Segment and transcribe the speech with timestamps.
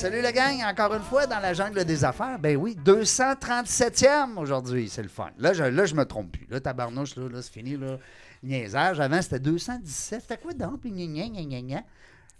[0.00, 2.38] Salut la gang, encore une fois dans la jungle des affaires.
[2.38, 5.28] Ben oui, 237e aujourd'hui, c'est le fun.
[5.36, 6.46] Là, je, là, je me trompe plus.
[6.48, 7.98] Là, tabarnouche, là, là c'est fini, là.
[8.42, 8.98] Niaisage.
[8.98, 10.22] Avant, c'était 217.
[10.22, 10.80] C'était quoi donc?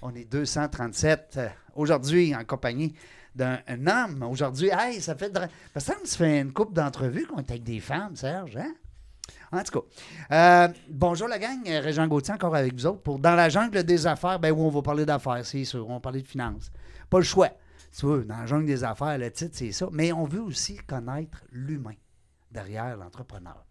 [0.00, 2.94] On est 237 euh, aujourd'hui en compagnie
[3.34, 4.22] d'un un homme.
[4.22, 5.30] Aujourd'hui, hey, ça fait...
[5.77, 8.72] Ça me ça fait une couple d'entrevues qu'on est avec des femmes, Serge, hein?
[9.52, 13.34] En tout cas, euh, bonjour la gang, Régent Gauthier encore avec vous autres pour Dans
[13.34, 16.22] la jungle des affaires, ben oui, on va parler d'affaires, c'est sûr, on va parler
[16.22, 16.70] de finances.
[17.11, 17.50] Pas le choix.
[17.97, 19.89] Tu vois, dans la jungle des affaires, le titre, c'est ça.
[19.92, 21.94] Mais on veut aussi connaître l'humain
[22.50, 23.64] derrière l'entrepreneur.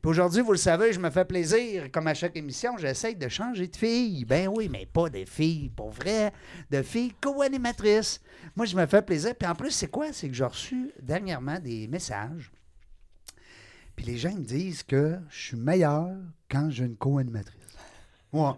[0.00, 3.28] Puis aujourd'hui, vous le savez, je me fais plaisir, comme à chaque émission, j'essaye de
[3.28, 4.24] changer de fille.
[4.24, 6.32] Ben oui, mais pas de filles pour vrai,
[6.70, 8.20] de filles co-animatrices.
[8.56, 9.34] Moi, je me fais plaisir.
[9.34, 10.12] Puis en plus, c'est quoi?
[10.12, 12.52] C'est que j'ai reçu dernièrement des messages
[13.96, 16.16] puis les gens me disent que je suis meilleur
[16.50, 17.58] quand j'ai une co-animatrice.
[18.32, 18.52] Ouais.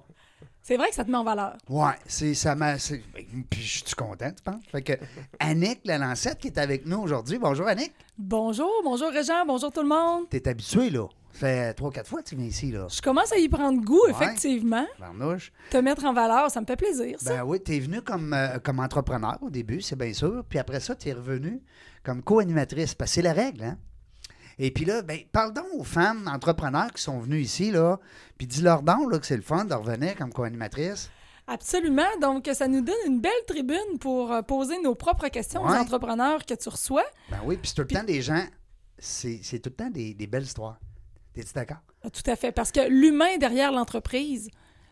[0.68, 1.56] C'est vrai que ça te met en valeur.
[1.68, 2.76] Ouais, c'est ça m'a.
[2.76, 3.00] c'est-
[3.48, 4.64] Puis je suis content, tu penses?
[4.72, 4.94] Fait que
[5.38, 7.38] Annick la Lancette qui est avec nous aujourd'hui.
[7.38, 7.92] Bonjour Annick.
[8.18, 10.28] Bonjour, bonjour Régent, bonjour tout le monde.
[10.28, 11.06] T'es habitué, là.
[11.34, 12.88] Ça fait trois, quatre fois que tu viens ici, là.
[12.90, 14.10] Je commence à y prendre goût, Ouais.
[14.10, 14.84] effectivement.
[14.98, 15.52] Barnouche.
[15.70, 17.36] Te mettre en valeur, ça me fait plaisir, ça.
[17.36, 20.42] Ben oui, t'es venu comme, euh, comme entrepreneur au début, c'est bien sûr.
[20.48, 21.62] Puis après ça, t'es revenu
[22.02, 22.96] comme co-animatrice.
[22.96, 23.78] Parce que c'est la règle, hein?
[24.58, 27.98] Et puis là, ben, parle donc aux femmes entrepreneurs qui sont venues ici, là,
[28.38, 31.10] puis dis-leur donc là, que c'est le fun de revenir comme co-animatrice.
[31.46, 32.08] Absolument.
[32.20, 36.44] Donc, ça nous donne une belle tribune pour euh, poser nos propres questions aux entrepreneurs
[36.44, 37.04] que tu reçois.
[37.30, 38.42] Ben oui, puis c'est tout le temps des gens,
[38.98, 40.78] c'est tout le temps des, des belles histoires.
[41.34, 41.76] T'es-tu d'accord?
[42.02, 42.50] Ah, Tout à fait.
[42.50, 44.48] Parce que l'humain derrière l'entreprise,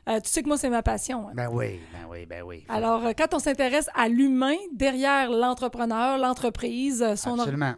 [0.09, 1.29] euh, tu sais que moi, c'est ma passion.
[1.29, 1.33] hein.
[1.35, 2.65] Ben oui, ben oui, ben oui.
[2.69, 7.75] Alors, euh, quand on s'intéresse à l'humain derrière l'entrepreneur, l'entreprise, euh, son or- Absolument.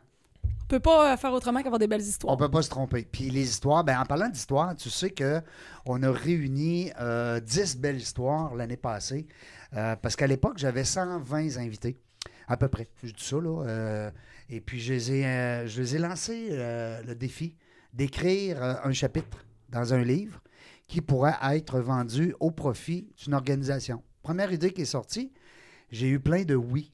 [0.66, 2.34] On peut pas euh, faire autrement qu'avoir des belles histoires.
[2.34, 3.06] On peut pas se tromper.
[3.10, 5.41] Puis les histoires, ben en parlant d'histoires, tu sais que
[5.84, 9.28] on a réuni euh, 10 belles histoires l'année passée.
[9.75, 11.97] Euh, parce qu'à l'époque, j'avais 120 invités,
[12.49, 12.88] à peu près.
[13.04, 13.62] Je dis ça, là.
[13.65, 14.10] euh,
[14.49, 17.54] et puis, je les ai, je les ai lancé euh, le défi
[17.93, 20.43] d'écrire un chapitre dans un livre
[20.88, 24.03] qui pourrait être vendu au profit d'une organisation.
[24.22, 25.33] Première idée qui est sortie,
[25.91, 26.93] j'ai eu plein de oui.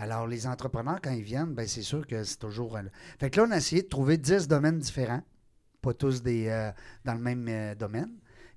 [0.00, 2.76] Alors, les entrepreneurs, quand ils viennent, ben, c'est sûr que c'est toujours.
[2.76, 2.82] euh,
[3.18, 5.20] Fait que là, on a essayé de trouver 10 domaines différents,
[5.82, 6.70] pas tous des, euh,
[7.04, 8.10] dans le même euh, domaine.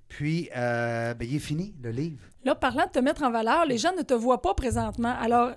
[0.08, 2.22] Puis, euh, ben, il est fini, le livre.
[2.44, 5.14] Là, parlant de te mettre en valeur, les gens ne te voient pas présentement.
[5.20, 5.52] Alors,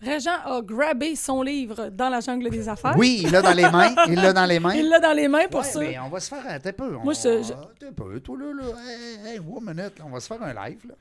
[0.00, 2.94] Régent a grabé son livre dans la jungle des affaires.
[2.98, 3.94] Oui, il l'a dans les mains.
[4.08, 4.74] Il l'a dans les mains.
[4.76, 5.80] Il l'a dans les mains pour Ouais, ça.
[5.80, 6.90] mais on va se faire un peu.
[6.98, 7.52] Moi, je-
[7.86, 8.64] Un peu, toi, là, là.
[8.86, 10.94] Hey, hey, one minute, là, on va se faire un live, là.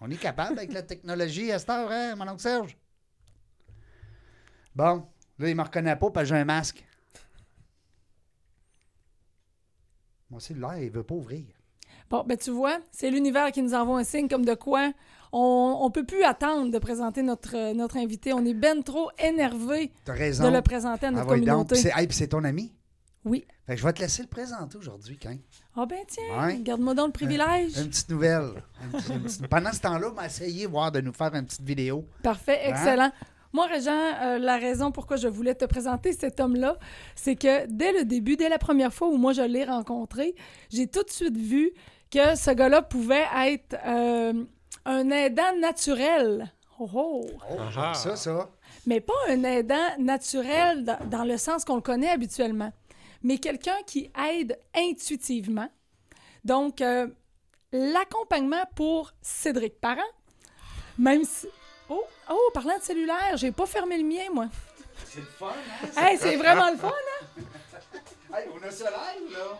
[0.00, 2.76] On est capable avec la technologie à cette heure, hein, mon oncle Serge?
[4.74, 5.04] Bon,
[5.38, 6.84] là, il me reconnaît pas parce que j'ai un masque.
[10.30, 11.44] Mon cellulaire, il veut pas ouvrir.
[12.08, 14.92] Bon, ben tu vois, c'est l'univers qui nous envoie un signe comme de quoi
[15.34, 18.34] on ne peut plus attendre de présenter notre, euh, notre invité.
[18.34, 20.12] On est ben trop énervé de
[20.52, 21.74] le présenter à Ah, notre ouais, donc, communauté.
[21.76, 22.70] c'est hey, puis c'est ton ami?
[23.24, 23.46] Oui.
[23.66, 25.34] Fait que je vais te laisser le présenter aujourd'hui, quand.
[25.76, 26.58] Ah ben tiens, Ouais.
[26.60, 27.78] garde-moi donc le privilège.
[27.78, 28.62] Une petite nouvelle.
[28.84, 31.46] Une petite- une petite- Pendant ce temps-là, on va essayer voir de nous faire une
[31.46, 32.04] petite vidéo.
[32.22, 33.12] Parfait, Hein?
[33.52, 33.92] Moi, Régent,
[34.22, 36.78] euh, la raison pourquoi je voulais te présenter cet homme-là,
[37.14, 40.34] c'est que dès le début, dès la première fois où moi je l'ai rencontré,
[40.70, 41.72] j'ai tout de suite vu
[42.10, 44.44] que ce gars-là pouvait être euh,
[44.86, 46.50] un aidant naturel.
[46.78, 47.26] Oh, oh.
[47.50, 48.50] Oh, j'aime ça, ça.
[48.86, 52.72] Mais pas un aidant naturel dans, dans le sens qu'on le connaît habituellement,
[53.22, 55.68] mais quelqu'un qui aide intuitivement.
[56.44, 57.06] Donc, euh,
[57.70, 60.00] l'accompagnement pour Cédric Parent,
[60.98, 61.46] même si...
[61.94, 64.46] Oh, oh, parlant de cellulaire, j'ai pas fermé le mien, moi.
[65.04, 65.86] C'est le fun, hein?
[65.96, 67.26] Hey, c'est vraiment le fun, hein?
[68.34, 69.58] Hey, on a ce live, là?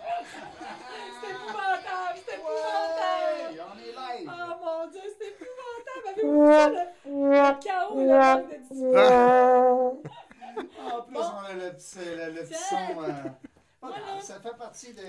[1.20, 3.62] C'est épouvantable, c'est épouvantable!
[3.74, 4.30] on est live.
[4.32, 6.08] Oh mon Dieu, c'est épouvantable!
[6.08, 10.02] Avez-vous vu ça, le, le chaos là, de discussion?
[10.92, 13.02] En plus, on a le petit, le, le petit son.
[13.02, 13.90] euh,
[14.20, 15.02] ça fait partie de.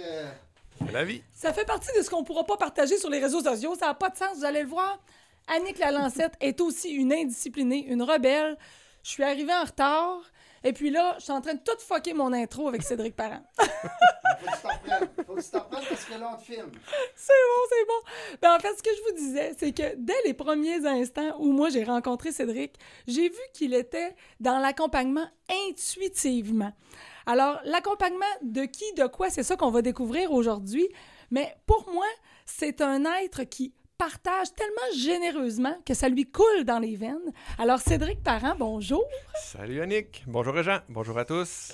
[0.80, 1.22] C'est la vie.
[1.34, 3.75] Ça fait partie de ce qu'on pourra pas partager sur les réseaux sociaux.
[3.75, 5.00] Ça n'a pas de sens, vous allez le voir.
[5.48, 8.57] Annick Lalancette est aussi une indisciplinée, une rebelle.
[9.04, 10.22] Je suis arrivée en retard.
[10.66, 13.42] Et puis là, je suis en train de tout fucker mon intro avec Cédric Parent.
[13.57, 15.10] Faut que tu t'en reprennes.
[15.28, 16.72] Faut que tu t'en reprennes parce que là, on te filme.
[17.16, 18.38] c'est bon, c'est bon.
[18.42, 21.51] Ben, en fait, ce que je vous disais, c'est que dès les premiers instants où
[21.51, 22.75] moi j'ai rencontré Cédric,
[23.07, 25.28] j'ai vu qu'il était dans l'accompagnement
[25.69, 26.72] intuitivement.
[27.25, 30.88] Alors, l'accompagnement de qui, de quoi, c'est ça qu'on va découvrir aujourd'hui.
[31.30, 32.06] Mais pour moi,
[32.46, 37.31] c'est un être qui partage tellement généreusement que ça lui coule dans les veines.
[37.57, 39.03] Alors, Cédric Parent, bonjour.
[39.41, 40.23] Salut Yannick.
[40.27, 40.79] Bonjour Jean.
[40.89, 41.71] Bonjour à tous.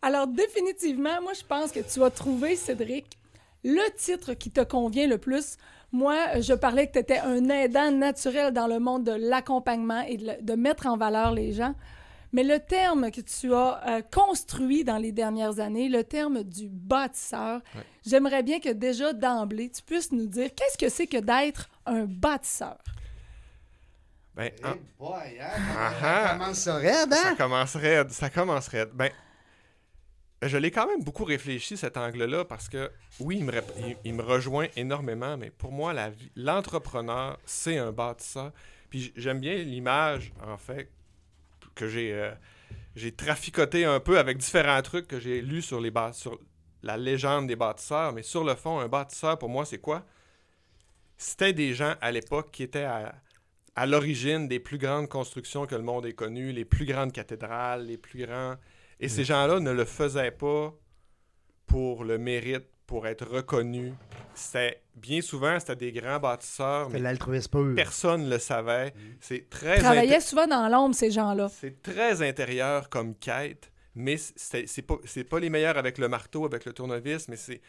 [0.00, 3.18] Alors, définitivement, moi, je pense que tu as trouvé, Cédric,
[3.64, 5.58] le titre qui te convient le plus.
[5.92, 10.16] Moi, je parlais que tu étais un aidant naturel dans le monde de l'accompagnement et
[10.16, 11.74] de, de mettre en valeur les gens.
[12.32, 16.68] Mais le terme que tu as euh, construit dans les dernières années, le terme du
[16.68, 17.82] bâtisseur, Ouais.
[18.04, 22.04] j'aimerais bien que déjà d'emblée, tu puisses nous dire qu'est-ce que c'est que d'être un
[22.04, 22.78] bâtisseur?
[24.34, 25.94] Ben, Eh en- boy, hein?
[26.00, 27.34] Ça commence raide, ça hein?
[27.36, 28.86] commencerait, ça commencerait.
[28.92, 29.10] Ben,
[30.42, 32.90] je l'ai quand même beaucoup réfléchi cet angle-là parce que
[33.20, 37.38] oui, il me, rép- il, il me rejoint énormément, mais pour moi, la vie- l'entrepreneur,
[37.46, 38.52] c'est un bâtisseur.
[38.90, 40.90] Puis j'aime bien l'image, en fait,
[41.76, 42.32] que j'ai euh,
[42.96, 46.40] j'ai traficoté un peu avec différents trucs que j'ai lus sur les sur
[46.82, 50.04] la légende des bâtisseurs, mais sur le fond, un bâtisseur pour moi, c'est quoi?
[51.16, 53.14] C'était des gens à l'époque qui étaient à,
[53.74, 57.86] à l'origine des plus grandes constructions que le monde ait connues, les plus grandes cathédrales,
[57.86, 58.56] les plus grands.
[59.00, 60.74] Et ces gens-là ne le faisaient pas
[61.66, 63.92] pour le mérite, pour être reconnus.
[64.34, 67.74] C'était bien souvent, c'était des grands bâtisseurs, C'est mais l'altruisme pur.
[67.74, 68.94] personne ne le savait.
[69.20, 71.48] C'est très Ils travaillaient souvent dans l'ombre, ces gens-là.
[71.48, 76.08] c'est très intérieur comme quête, mais c'est c'est pas, c'est pas les meilleurs avec le
[76.08, 77.60] marteau, avec le tournevis, mais c'est.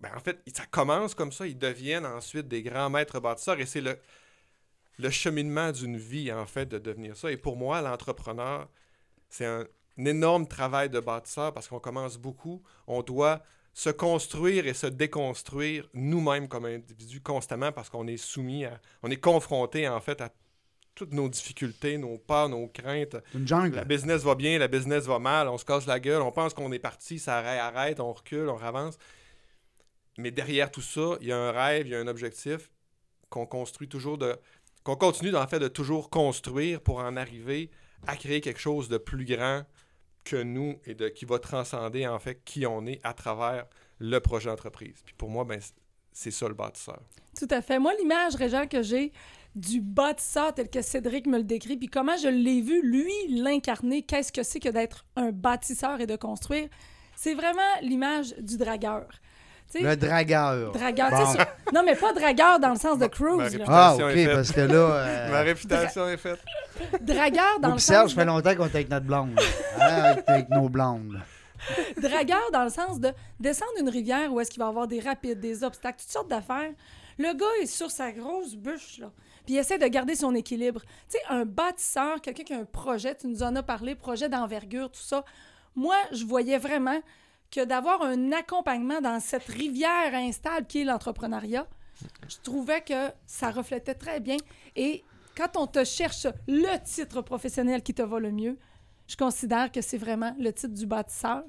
[0.00, 3.64] Ben en fait, ça commence comme ça, ils deviennent ensuite des grands maîtres bâtisseurs et
[3.64, 3.98] c'est le,
[4.98, 7.30] le cheminement d'une vie, en fait, de devenir ça.
[7.32, 8.68] Et pour moi, l'entrepreneur,
[9.30, 9.64] c'est un,
[9.98, 12.62] un énorme travail de bâtisseur parce qu'on commence beaucoup.
[12.86, 13.42] On doit
[13.76, 18.80] se construire et se déconstruire nous-mêmes comme individus constamment parce qu'on est soumis à.
[19.02, 20.30] On est confronté, en fait, à
[20.94, 23.18] toutes nos difficultés, nos peurs, nos craintes.
[23.34, 23.76] Une jungle.
[23.76, 26.54] La business va bien, la business va mal, on se casse la gueule, on pense
[26.54, 28.96] qu'on est parti, ça arrête, arrête, on recule, on avance.
[30.16, 32.70] Mais derrière tout ça, il y a un rêve, il y a un objectif
[33.28, 34.38] qu'on construit toujours de.
[34.84, 37.70] qu'on continue en fait de toujours construire pour en arriver
[38.06, 39.66] à créer quelque chose de plus grand
[40.26, 43.66] que nous et de, qui va transcender en fait qui on est à travers
[43.98, 45.00] le projet d'entreprise.
[45.04, 45.60] Puis pour moi, ben,
[46.12, 47.00] c'est ça le bâtisseur.
[47.38, 47.78] Tout à fait.
[47.78, 49.12] Moi, l'image, Régent, que j'ai
[49.54, 54.02] du bâtisseur tel que Cédric me le décrit, puis comment je l'ai vu, lui, l'incarner,
[54.02, 56.68] qu'est-ce que c'est que d'être un bâtisseur et de construire,
[57.14, 59.08] c'est vraiment l'image du dragueur.
[59.74, 60.72] Le dragueur.
[60.72, 61.10] dragueur.
[61.10, 61.32] Bon.
[61.32, 63.58] sur- Non, mais pas dragueur dans le sens de cruise.
[63.66, 64.74] Ah, OK, parce que là...
[64.74, 66.38] euh, Ma réputation est faite.
[67.00, 68.26] Dragueur dans le pis Serge, sens ça fait de...
[68.30, 69.38] longtemps qu'on est avec notre blonde.
[69.80, 71.20] Hein, avec, avec nos blondes.
[72.00, 75.00] Dragueur dans le sens de descendre une rivière où est-ce qu'il va y avoir des
[75.00, 76.70] rapides, des obstacles, toutes sortes d'affaires.
[77.18, 79.10] Le gars est sur sa grosse bûche, là.
[79.44, 80.80] Puis il essaie de garder son équilibre.
[81.08, 84.28] Tu sais, un bâtisseur, quelqu'un qui a un projet, tu nous en as parlé, projet
[84.28, 85.24] d'envergure, tout ça.
[85.74, 86.98] Moi, je voyais vraiment
[87.56, 91.66] que d'avoir un accompagnement dans cette rivière instable qui est l'entrepreneuriat,
[92.28, 94.36] je trouvais que ça reflétait très bien.
[94.76, 95.02] Et
[95.34, 98.58] quand on te cherche le titre professionnel qui te va le mieux,
[99.08, 101.44] je considère que c'est vraiment le titre du bâtisseur.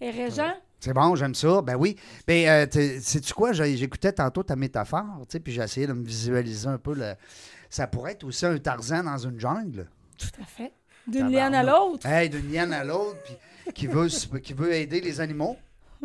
[0.00, 1.62] Et Régent, C'est bon, j'aime ça.
[1.62, 1.96] Ben oui.
[2.26, 3.52] Ben, euh, sais-tu quoi?
[3.52, 6.94] J'écoutais tantôt ta métaphore, tu sais, puis j'ai essayé de me visualiser un peu.
[6.94, 7.14] Le...
[7.70, 9.88] Ça pourrait être aussi un Tarzan dans une jungle.
[10.18, 10.72] tout à fait.
[11.06, 13.34] D'une liane à l'autre, Hey, d'une liane à l'autre, puis
[13.74, 14.08] qui veut,
[14.40, 15.56] qui veut aider les animaux.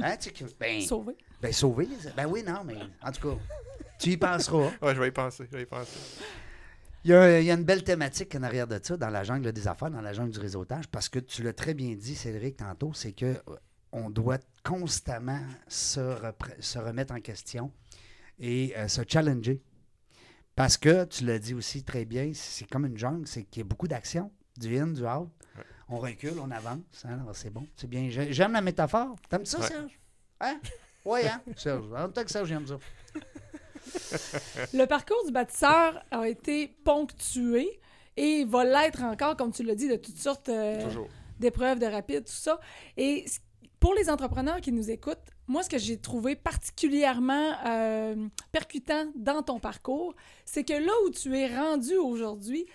[0.02, 1.16] Hein, tu sais, qui- ben, sauvé.
[1.42, 3.38] ben, sauver les Ben oui, non, mais en tout cas,
[4.00, 4.72] tu y penseras.
[4.82, 5.92] Ouais, je vais y penser, je vais y penser.
[7.04, 9.24] Il y, a, il y a une belle thématique en arrière de ça, dans la
[9.24, 12.16] jungle des affaires, dans la jungle du réseautage, parce que tu l'as très bien dit,
[12.16, 13.56] Cédric, tantôt, c'est que euh,
[13.92, 16.00] on doit constamment se
[16.78, 17.72] remettre en question
[18.40, 19.62] et euh, se challenger.
[20.56, 23.66] Parce que, tu l'as dit aussi très bien, c'est comme une jungle, c'est qu'il y
[23.66, 25.30] a beaucoup d'action, du in, du out.
[25.92, 26.80] On recule, on avance.
[27.06, 28.08] hein, alors c'est bon, c'est bien.
[28.10, 29.16] J'ai- J'aime la métaphore.
[29.30, 29.68] T'aimes ça, Ouais.
[29.68, 30.00] Serge?
[30.40, 30.60] Hein?
[31.06, 31.42] Oui, hein?
[31.58, 31.86] Serge.
[31.94, 32.78] En tant que Serge, j'aime ça.
[34.74, 37.80] Le parcours du bâtisseur a été ponctué
[38.18, 40.90] et va l'être encore, comme tu l'as dit, de toutes sortes euh,
[41.40, 42.60] d'épreuves de rapide, tout ça.
[42.98, 43.26] Et
[43.80, 45.18] pour les entrepreneurs qui nous écoutent,
[45.48, 50.14] moi, ce que j'ai trouvé particulièrement euh, percutant dans ton parcours,
[50.46, 52.66] c'est que là où tu es rendu aujourd'hui,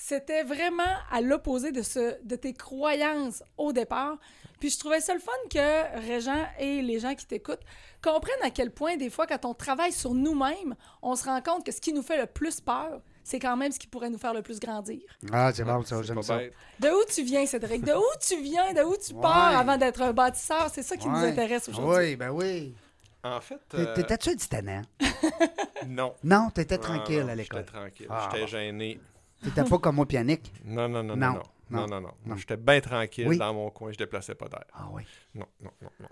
[0.00, 4.16] c'était vraiment à l'opposé de, ce, de tes croyances au départ.
[4.60, 7.62] Puis je trouvais ça le fun que Régent et les gens qui t'écoutent
[8.02, 11.64] comprennent à quel point, des fois, quand on travaille sur nous-mêmes, on se rend compte
[11.66, 14.18] que ce qui nous fait le plus peur, c'est quand même ce qui pourrait nous
[14.18, 15.00] faire le plus grandir.
[15.32, 16.38] Ah, c'est bon, ça, j'aime pas ça.
[16.38, 16.54] bête.
[16.80, 17.84] De où tu viens, Cédric?
[17.84, 18.72] De où tu viens?
[18.72, 19.56] De où tu pars Ouais.
[19.58, 20.68] avant d'être un bâtisseur?
[20.72, 21.96] C'est ça qui nous intéresse aujourd'hui.
[22.10, 22.74] Oui, ben oui.
[23.24, 24.82] En fait, euh, T'étais-tu un titanant?
[25.86, 26.14] non.
[26.24, 27.60] Non, t'étais Non, tranquille non, à l'école.
[27.66, 28.06] J'étais tranquille.
[28.10, 29.00] Ah, J'étais gêné.
[29.42, 30.52] T'étais pas comme moi, pianique.
[30.64, 31.32] Non, non, Non, non,
[31.70, 31.86] non.
[31.86, 32.36] Non, non.
[32.36, 33.38] J'étais bien tranquille Oui.
[33.38, 33.90] dans mon coin.
[33.92, 34.64] Je déplaçais pas d'air.
[34.74, 35.02] Ah oui.
[35.34, 36.08] Non, non, non, non.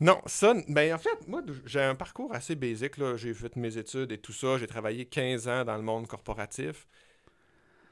[0.00, 2.94] Non, ça, ben en fait, moi, j'ai un parcours assez basique.
[3.16, 4.58] J'ai fait mes études et tout ça.
[4.58, 6.88] J'ai travaillé 15 ans dans le monde corporatif.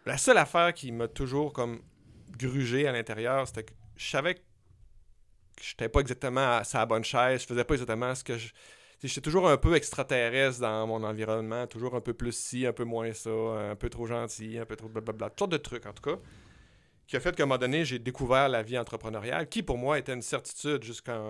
[0.04, 1.80] La seule affaire qui m'a toujours comme
[2.36, 4.40] grugé à l'intérieur, c'était que je savais que
[5.60, 8.52] j'étais pas exactement à sa bonne chaise, je faisais pas exactement ce que je.
[9.02, 12.84] J'étais toujours un peu extraterrestre dans mon environnement, toujours un peu plus ci, un peu
[12.84, 15.92] moins ça, un peu trop gentil, un peu trop blablabla, toutes sortes de trucs en
[15.92, 16.18] tout cas,
[17.08, 19.98] qui a fait qu'à un moment donné, j'ai découvert la vie entrepreneuriale, qui pour moi
[19.98, 21.20] était une certitude jusqu'à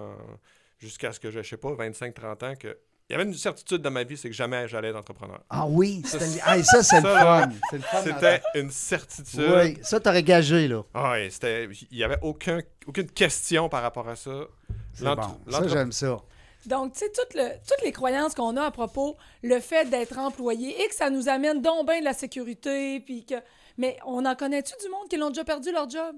[0.79, 2.77] jusqu'à ce que je sais pas, 25-30 ans, que
[3.09, 5.41] il y avait une certitude dans ma vie, c'est que jamais j'allais être entrepreneur.
[5.51, 7.51] Ah oui, ça, c'est le fun.
[7.69, 9.53] C'est le fun C'était une certitude.
[9.55, 10.83] Oui, ça t'aurais gagé, là.
[10.95, 11.29] Ah oui.
[11.91, 14.31] Il n'y avait aucun, aucune question par rapport à ça.
[15.01, 15.17] Bon.
[15.51, 16.23] Ça, j'aime ça.
[16.67, 20.83] Donc, tu sais, toutes, toutes les croyances qu'on a à propos, le fait d'être employé
[20.83, 23.35] et que ça nous amène donc bien de la sécurité, puis que.
[23.79, 26.15] Mais on en connaît-tu du monde qui l'ont déjà perdu leur job?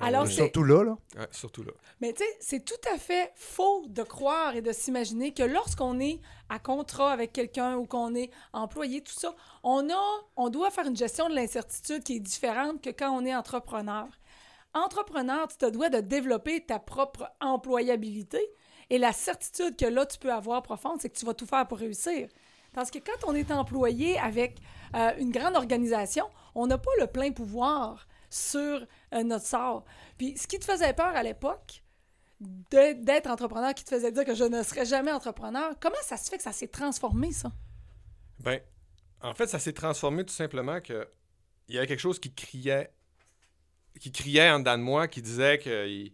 [0.00, 0.96] Alors, surtout là, là.
[1.30, 1.72] surtout là.
[2.00, 6.00] Mais tu sais, c'est tout à fait faux de croire et de s'imaginer que lorsqu'on
[6.00, 10.02] est à contrat avec quelqu'un ou qu'on est employé, tout ça, on a,
[10.36, 14.08] on doit faire une gestion de l'incertitude qui est différente que quand on est entrepreneur.
[14.74, 18.40] Entrepreneur, tu te dois de développer ta propre employabilité
[18.90, 21.66] et la certitude que là, tu peux avoir profonde, c'est que tu vas tout faire
[21.66, 22.28] pour réussir.
[22.72, 24.58] Parce que quand on est employé avec
[24.94, 29.84] euh, une grande organisation, on n'a pas le plein pouvoir sur euh, notre sort.
[30.18, 31.82] Puis ce qui te faisait peur à l'époque,
[32.38, 36.28] d'être entrepreneur, qui te faisait dire que je ne serais jamais entrepreneur, comment ça se
[36.28, 37.50] fait que ça s'est transformé, ça?
[38.40, 38.60] Ben,
[39.22, 41.08] en fait, ça s'est transformé tout simplement que
[41.68, 42.92] il y avait quelque chose qui criait,
[43.98, 46.08] qui criait en dedans de moi, qui disait que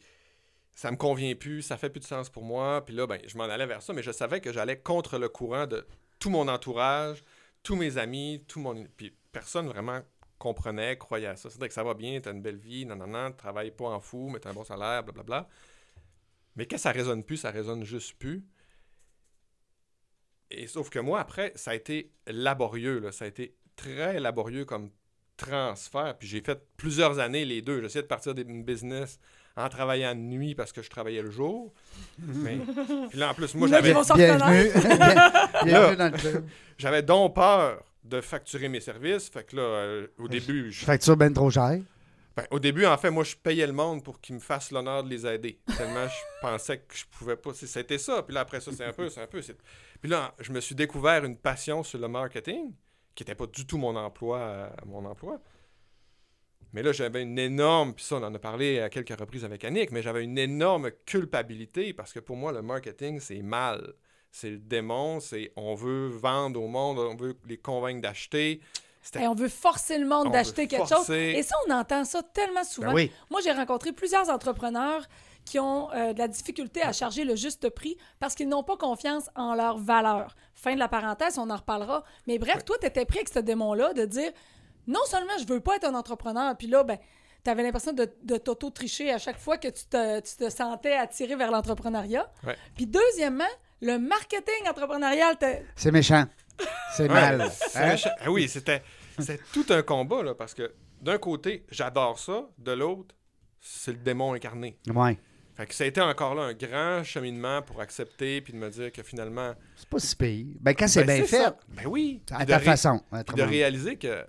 [0.75, 2.85] ça me convient plus, ça fait plus de sens pour moi.
[2.85, 5.29] Puis là, ben, je m'en allais vers ça, mais je savais que j'allais contre le
[5.29, 5.87] courant de
[6.19, 7.23] tout mon entourage,
[7.63, 8.87] tous mes amis, tout mon...
[8.97, 10.01] Puis personne vraiment
[10.39, 11.51] comprenait, croyait à ça.
[11.51, 14.01] C'est-à-dire que ça va bien, t'as une belle vie, non, non, non, travaille pas en
[14.01, 15.49] fou, mais t'as un bon salaire, blablabla.
[16.57, 18.45] Mais quand ça résonne plus, ça résonne juste plus.
[20.51, 23.13] Et sauf que moi, après, ça a été laborieux, là.
[23.13, 24.91] ça a été très laborieux comme
[25.37, 26.17] transfert.
[26.19, 27.81] Puis j'ai fait plusieurs années les deux.
[27.81, 29.19] J'essayais de partir d'une business
[29.57, 31.73] en travaillant de nuit parce que je travaillais le jour.
[32.19, 32.59] Mais
[33.11, 33.93] puis là, en plus, moi, j'avais...
[36.79, 39.29] J'avais donc peur de facturer mes services.
[39.29, 40.73] Fait que là, euh, au début.
[40.73, 40.85] Je...
[40.85, 41.79] Facture bien trop cher.
[42.37, 45.05] Ben, au début, en fait, moi, je payais le monde pour qu'ils me fassent l'honneur
[45.05, 45.59] de les aider.
[45.77, 47.51] Tellement je pensais que je pouvais pas.
[47.55, 48.23] C'était ça.
[48.23, 49.41] Puis là, après ça, c'est un peu, c'est un peu.
[50.01, 52.73] Puis là, je me suis découvert une passion sur le marketing,
[53.15, 55.39] qui n'était pas du tout mon emploi, euh, mon emploi.
[56.73, 59.65] Mais là, j'avais une énorme, puis ça, on en a parlé à quelques reprises avec
[59.65, 63.95] Annick, mais j'avais une énorme culpabilité parce que pour moi, le marketing, c'est mal
[64.33, 68.61] c'est le démon, c'est on veut vendre au monde, on veut les convaincre d'acheter.
[69.17, 71.11] Et on veut forcer le monde d'acheter quelque chose.
[71.11, 72.95] Et ça, on entend ça tellement souvent.
[72.95, 75.07] Ben Moi, j'ai rencontré plusieurs entrepreneurs
[75.45, 78.77] qui ont euh, de la difficulté à charger le juste prix parce qu'ils n'ont pas
[78.77, 80.37] confiance en leur valeur.
[80.55, 82.05] Fin de la parenthèse, on en reparlera.
[82.29, 84.31] Mais bref, toi, tu étais pris avec ce démon-là de dire
[84.87, 86.99] non seulement je veux pas être un entrepreneur, puis là, ben,
[87.45, 90.95] tu avais l'impression de, de t'auto-tricher à chaque fois que tu te, tu te sentais
[90.95, 92.31] attiré vers l'entrepreneuriat.
[92.77, 93.45] Puis deuxièmement,
[93.81, 95.37] le marketing entrepreneurial.
[95.75, 96.25] C'est méchant.
[96.95, 97.51] C'est mal.
[97.75, 97.97] Hein?
[98.21, 98.83] Ah oui, c'était
[99.53, 103.15] tout un combat, là, parce que d'un côté, j'adore ça, de l'autre,
[103.61, 104.79] c'est le démon incarné.
[104.87, 105.19] Ouais.
[105.55, 108.71] Fait que ça a été encore là un grand cheminement pour accepter puis de me
[108.71, 109.53] dire que finalement.
[109.77, 110.47] C'est pas si pire.
[110.61, 111.55] Ben, quand c'est ben, bien fait.
[111.69, 112.23] Ben oui.
[112.31, 113.01] À ta façon.
[113.13, 114.25] de réaliser que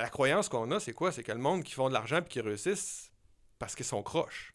[0.00, 1.12] la croyance qu'on a, c'est quoi?
[1.12, 3.10] C'est que le monde qui font de l'argent puis qui réussissent
[3.58, 4.54] parce qu'ils sont croches.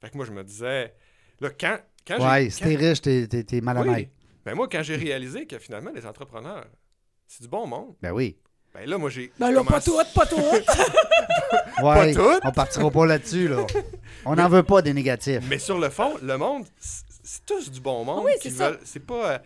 [0.00, 0.94] Fait que moi, je me disais,
[1.40, 1.78] là, quand,
[2.18, 4.08] ouais, si t'es riche, t'es, t'es, mal oui.
[4.44, 6.66] Ben moi, quand j'ai réalisé que finalement, les entrepreneurs,
[7.26, 7.94] c'est du bon monde.
[8.00, 8.38] Ben oui.
[8.72, 9.32] Ben là, moi, j'ai.
[9.38, 10.36] Ben là, pas tout, pas tout.
[11.82, 12.40] ouais, pas tout.
[12.44, 13.66] On partira pas là-dessus, là.
[14.24, 15.42] On n'en veut pas des négatifs.
[15.48, 18.24] Mais sur le fond, le monde, c'est tous du bon monde.
[18.24, 18.76] Oui, c'est ça.
[18.84, 19.40] C'est pas.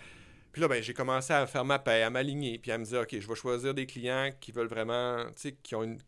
[0.52, 3.00] Puis là, ben, j'ai commencé à faire ma paix, à m'aligner, puis à me dire,
[3.00, 5.98] OK, je vais choisir des clients qui veulent vraiment, tu sais, qui ont une.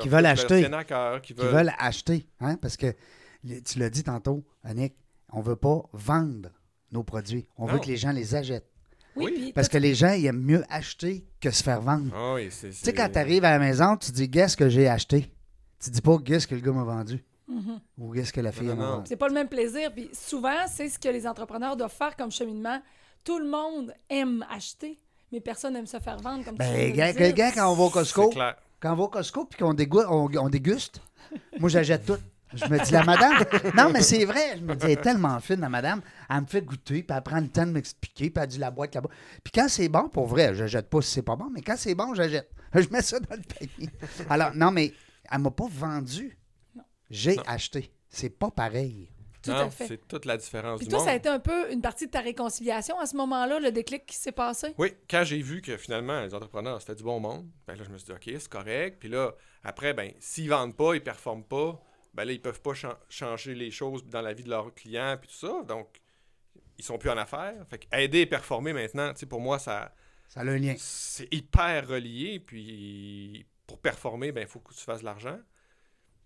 [0.00, 0.66] qui veulent acheter.
[1.22, 1.72] qui, veulent...
[1.78, 2.94] acheter, hein, parce que
[3.64, 4.94] tu l'as dit tantôt, Annick,
[5.32, 6.50] on veut pas vendre
[6.92, 7.46] nos produits.
[7.56, 8.70] On veut que les gens les achètent.
[9.16, 12.10] Oui, Parce que les gens, ils aiment mieux acheter que se faire vendre.
[12.14, 14.88] Ah oui, tu sais, quand tu arrives à la maison, tu dis, qu'est-ce que j'ai
[14.88, 15.32] acheté?
[15.78, 17.22] Tu dis pas, qu'est-ce que le gars m'a vendu?
[17.48, 17.78] Mm-hmm.
[17.98, 19.04] Ou qu'est-ce que la fille m'a vendu?
[19.06, 19.92] C'est pas le même plaisir.
[19.92, 22.80] Puis souvent, c'est ce que les entrepreneurs doivent faire comme cheminement.
[23.24, 25.00] Tout le monde aime acheter,
[25.32, 28.30] mais personne n'aime se faire vendre comme ben, gars, quand on va au Costco,
[28.80, 31.00] quand on va au Costco puis qu'on déguste, on déguste
[31.58, 32.18] moi, j'achète tout.
[32.52, 33.44] Je me dis, la madame.
[33.76, 34.56] Non, mais c'est vrai.
[34.58, 36.00] Je me dis, elle est tellement fine, la madame.
[36.30, 38.70] Elle me fait goûter, puis elle prend le temps de m'expliquer, puis elle dit la
[38.70, 39.10] boîte là-bas.
[39.42, 41.76] Puis quand c'est bon, pour vrai, je jette pas si c'est pas bon, mais quand
[41.76, 42.50] c'est bon, je jette.
[42.74, 43.88] Je mets ça dans le panier.
[44.28, 44.92] Alors, non, mais
[45.30, 46.36] elle m'a pas vendu.
[47.08, 47.92] J'ai acheté.
[48.08, 49.08] C'est pas pareil.
[49.44, 51.08] Tout non, c'est toute la différence Puis du toi, monde.
[51.08, 54.06] ça a été un peu une partie de ta réconciliation à ce moment-là, le déclic
[54.06, 54.74] qui s'est passé?
[54.78, 57.90] Oui, quand j'ai vu que finalement, les entrepreneurs, c'était du bon monde, ben là, je
[57.90, 58.96] me suis dit, OK, c'est correct.
[59.00, 59.32] Puis là,
[59.62, 61.80] après, ben, s'ils vendent pas, ils performent pas,
[62.14, 65.16] ben là, ils peuvent pas chan- changer les choses dans la vie de leurs clients,
[65.20, 65.62] puis tout ça.
[65.66, 66.00] Donc,
[66.78, 67.54] ils sont plus en affaires.
[67.68, 69.92] Fait que aider et performer maintenant, tu sais, pour moi, ça,
[70.28, 70.74] Ça a un lien.
[70.78, 72.40] c'est hyper relié.
[72.40, 75.38] Puis, pour performer, ben, il faut que tu fasses de l'argent.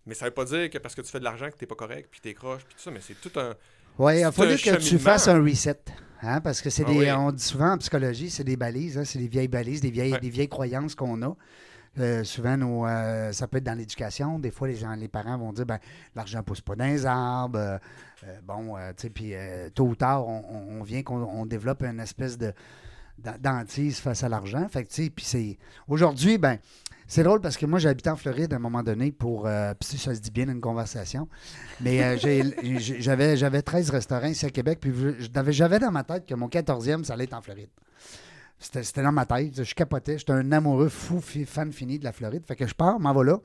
[0.09, 1.75] Mais ça veut pas dire que parce que tu fais de l'argent que t'es pas
[1.77, 2.91] correct, puis t'es croche, puis tout ça.
[2.91, 3.55] Mais c'est tout un.
[3.99, 5.79] Oui, il a fallu que tu fasses un reset.
[6.23, 6.99] Hein, parce que c'est Ah des.
[6.99, 7.13] oui.
[7.13, 10.15] On dit souvent en psychologie, c'est des balises, hein, c'est des vieilles balises, des vieilles,
[10.15, 10.21] Ouais.
[10.21, 11.37] des vieilles croyances qu'on a.
[11.99, 14.39] Euh, souvent, nos, euh, ça peut être dans l'éducation.
[14.39, 15.79] Des fois, les gens, les parents vont dire ben,
[16.17, 17.59] l'argent pousse pas dans les arbres.
[17.59, 17.79] euh,
[18.45, 19.33] bon, tu sais, puis
[19.75, 22.53] tôt ou tard, on, vient qu'on on développe une espèce de
[23.19, 24.67] d'an- d'antise face à l'argent.
[24.69, 25.59] Fait que, tu sais, puis c'est.
[25.89, 26.59] Aujourd'hui, ben,
[27.09, 29.47] c'est drôle parce que moi, habité en Floride à un moment donné pour.
[29.47, 31.27] euh, puis ça se dit bien une conversation.
[31.81, 32.17] Mais euh,
[33.01, 34.79] j'avais, j'avais 13 restaurants ici à Québec.
[34.81, 37.71] Puis je- j'avais, dans ma tête que mon 14e, ça allait être en Floride.
[38.61, 39.63] C'était, dans ma tête.
[39.65, 40.19] Je capotais.
[40.19, 42.45] J'étais un amoureux fou, fan fini de la Floride.
[42.47, 43.39] Fait que je pars, m'en va là.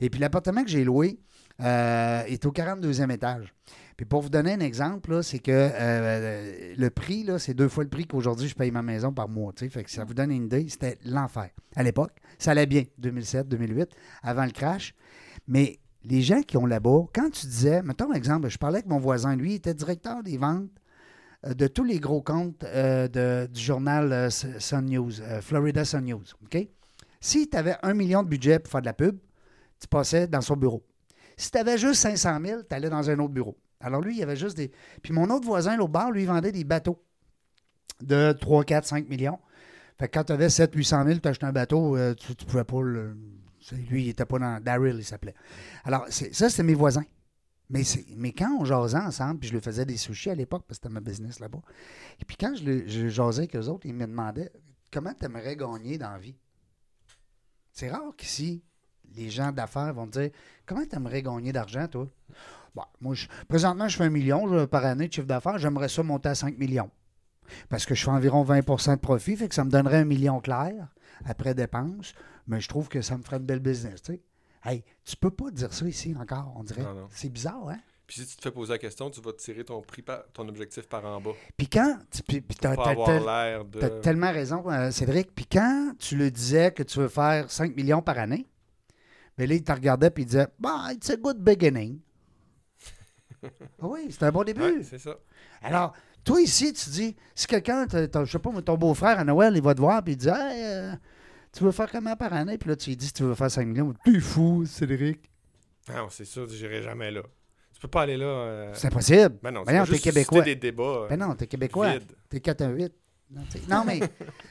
[0.00, 1.18] Et puis l'appartement que j'ai loué
[1.60, 3.52] euh, est au 42e étage.
[4.02, 7.88] Puis pour vous donner un exemple, c'est que euh, le prix, c'est deux fois le
[7.88, 9.52] prix qu'aujourd'hui je paye ma maison par mois.
[9.86, 11.50] ça vous donne une idée, c'était l'enfer.
[11.76, 13.90] À l'époque, ça allait bien, 2007, 2008,
[14.24, 14.92] avant le crash.
[15.46, 18.88] Mais les gens qui ont là-bas, quand tu disais, mettons un exemple, je parlais avec
[18.88, 20.68] mon voisin, lui, il était directeur des ventes
[21.46, 26.06] euh, de tous les gros comptes euh, du journal euh, Sun News, euh, Florida Sun
[26.06, 26.24] News.
[27.20, 29.16] Si tu avais un million de budget pour faire de la pub,
[29.78, 30.82] tu passais dans son bureau.
[31.36, 33.56] Si tu avais juste 500 000, tu allais dans un autre bureau.
[33.82, 34.70] Alors lui, il y avait juste des.
[35.02, 37.02] Puis mon autre voisin, l'autre bar, lui, vendait des bateaux
[38.00, 39.38] de 3, 4, 5 millions.
[39.98, 42.44] Fait que quand tu avais 7, 800 000, tu achetais un bateau, euh, tu, tu
[42.46, 43.16] pouvais pas le.
[43.60, 44.62] c'est- Lui, il était pas dans.
[44.62, 45.34] Daryl, il s'appelait.
[45.84, 47.04] Alors, c'est- ça, c'était mes voisins.
[47.70, 50.64] Mais, c'est- mais quand on jasait ensemble, puis je lui faisais des sushis à l'époque,
[50.68, 51.60] parce que c'était ma business là-bas.
[52.20, 54.52] Et puis quand je, le- jasais avec eux autres, ils me demandaient
[54.92, 56.34] comment tu aimerais gagner dans la vie?
[57.72, 58.62] C'est rare qu'ici,
[59.14, 60.30] les gens d'affaires vont te dire
[60.66, 62.08] Comment tu aimerais gagner d'argent, toi?
[62.74, 65.58] Bon, moi, je- présentement, je fais un million je- par année de chiffre d'affaires.
[65.58, 66.90] J'aimerais ça monter à 5 millions.
[67.68, 70.40] Parce que je fais environ 20% de profit, fait que ça me donnerait un million
[70.40, 70.88] clair
[71.26, 72.14] après dépenses.
[72.46, 74.02] Mais je trouve que ça me ferait une belle business.
[74.02, 74.20] Tu sais.
[74.64, 76.82] Hey, tu peux pas dire ça ici encore, on dirait.
[77.10, 77.78] C'est bizarre, hein?
[78.06, 80.46] Puis si tu te fais poser la question, tu vas tirer ton prix par- ton
[80.48, 81.30] objectif par en bas.
[81.56, 81.98] Puis quand.
[82.10, 82.22] tu-
[83.04, 83.18] de.
[83.80, 85.34] t'as tellement raison, euh, Cédric.
[85.34, 88.46] Puis quand tu le disais que tu veux faire 5 millions par année,
[89.38, 91.98] mais là, il te regardait puis il disait Bah, it's a good beginning.
[93.80, 94.60] Ah oui, c'est un bon début.
[94.62, 95.16] Ouais, c'est ça.
[95.62, 95.92] Alors,
[96.24, 99.74] toi ici, tu dis, si quelqu'un, je sais pas, ton beau-frère à Noël, il va
[99.74, 100.92] te voir puis il dit Hey, euh,
[101.52, 102.58] tu veux faire comment par année?
[102.58, 103.92] Puis là, tu lui dis tu veux faire 5 millions.
[104.04, 105.28] T'es fou, Cédric.
[105.88, 107.22] Non, c'est sûr, j'irai jamais là.
[107.74, 108.26] Tu peux pas aller là.
[108.26, 109.38] euh, C'est impossible.
[109.42, 110.42] Ben non, Ben non, t'es Québécois.
[110.42, 110.82] des débats.
[110.82, 111.94] euh, Ben non, t'es québécois.
[112.28, 112.92] T'es 418.
[113.68, 113.98] Non, mais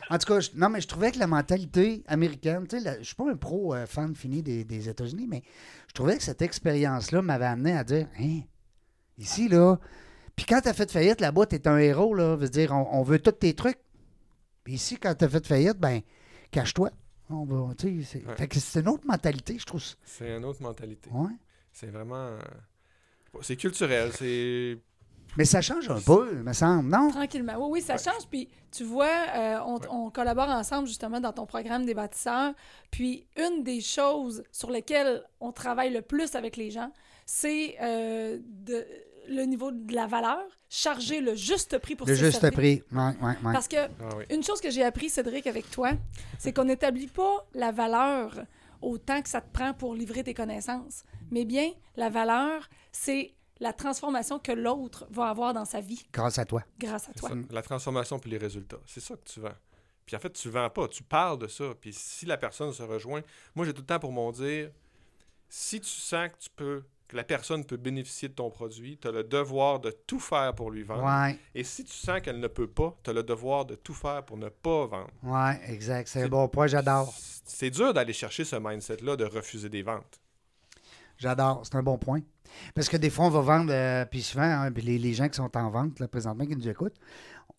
[0.10, 3.06] en tout cas, je, non, mais je trouvais que la mentalité américaine, tu sais, je
[3.06, 5.44] suis pas un pro euh, fan fini des, des États-Unis, mais
[5.88, 8.40] je trouvais que cette expérience-là m'avait amené à dire, hein,
[9.22, 9.78] ici, là,
[10.36, 13.20] puis quand t'as fait faillite là-bas, t'es un héros, là, veut dire, on, on veut
[13.20, 13.80] tous tes trucs.
[14.64, 16.02] Puis ici, quand t'as fait faillite, ben,
[16.52, 16.90] cache-toi.
[17.30, 18.36] On va, tu sais, c'est, Ouais.
[18.36, 19.82] fait que c'est une autre mentalité, je trouve.
[19.82, 19.96] ça.
[20.04, 21.10] C'est une autre mentalité.
[21.14, 21.32] Ouais.
[21.72, 22.38] C'est vraiment.
[23.42, 24.12] C'est culturel.
[24.18, 24.78] C'est.
[25.38, 27.10] Mais ça change un peu, il me semble, non?
[27.10, 27.54] Tranquillement.
[27.58, 28.28] Oui, oui, ça change.
[28.30, 29.88] Puis, tu vois, euh, on, Ouais.
[29.90, 32.54] on collabore ensemble justement dans ton programme des bâtisseurs.
[32.92, 36.92] Puis, une des choses sur lesquelles on travaille le plus avec les gens,
[37.26, 38.86] c'est euh, de-
[39.30, 42.58] le niveau de la valeur, charger le juste prix pour Le ses juste services.
[42.58, 42.84] prix.
[42.92, 43.54] Ouais, ouais, ouais.
[43.54, 44.26] Parce que Ah oui.
[44.30, 45.92] une chose que j'ai appris, Cédric, avec toi,
[46.40, 48.44] c'est qu'on n'établit pas la valeur
[48.82, 53.34] au temps que ça te prend pour livrer tes connaissances, mais bien la valeur, c'est
[53.60, 56.64] la transformation que l'autre va avoir dans sa vie Grâce à toi.
[56.80, 57.30] grâce à toi.
[57.30, 58.80] ça, La transformation puis les résultats.
[58.88, 59.54] C'est ça que tu vends.
[60.04, 61.66] Puis en fait, tu vends pas, tu parles de ça.
[61.80, 63.22] Puis si la personne se rejoint,
[63.54, 64.72] moi j'ai tout le temps pour mon dire,
[65.48, 69.06] si tu sens que tu peux, que la personne peut bénéficier de ton produit, tu
[69.06, 71.04] as le devoir de tout faire pour lui vendre.
[71.04, 73.94] Ouais, Et si tu sens qu'elle ne peut pas, tu as le devoir de tout
[73.94, 75.10] faire pour ne pas vendre.
[75.24, 76.08] ouais, exact.
[76.08, 77.14] C'est un bon point, j'adore.
[77.46, 80.22] C'est dur d'aller chercher ce mindset-là de refuser des ventes.
[81.18, 82.22] J'adore, c'est un bon point.
[82.74, 85.36] Parce que des fois, on va vendre, euh, puis souvent, hein, les, les gens qui
[85.36, 86.96] sont en vente, là, présentement, qui nous écoutent,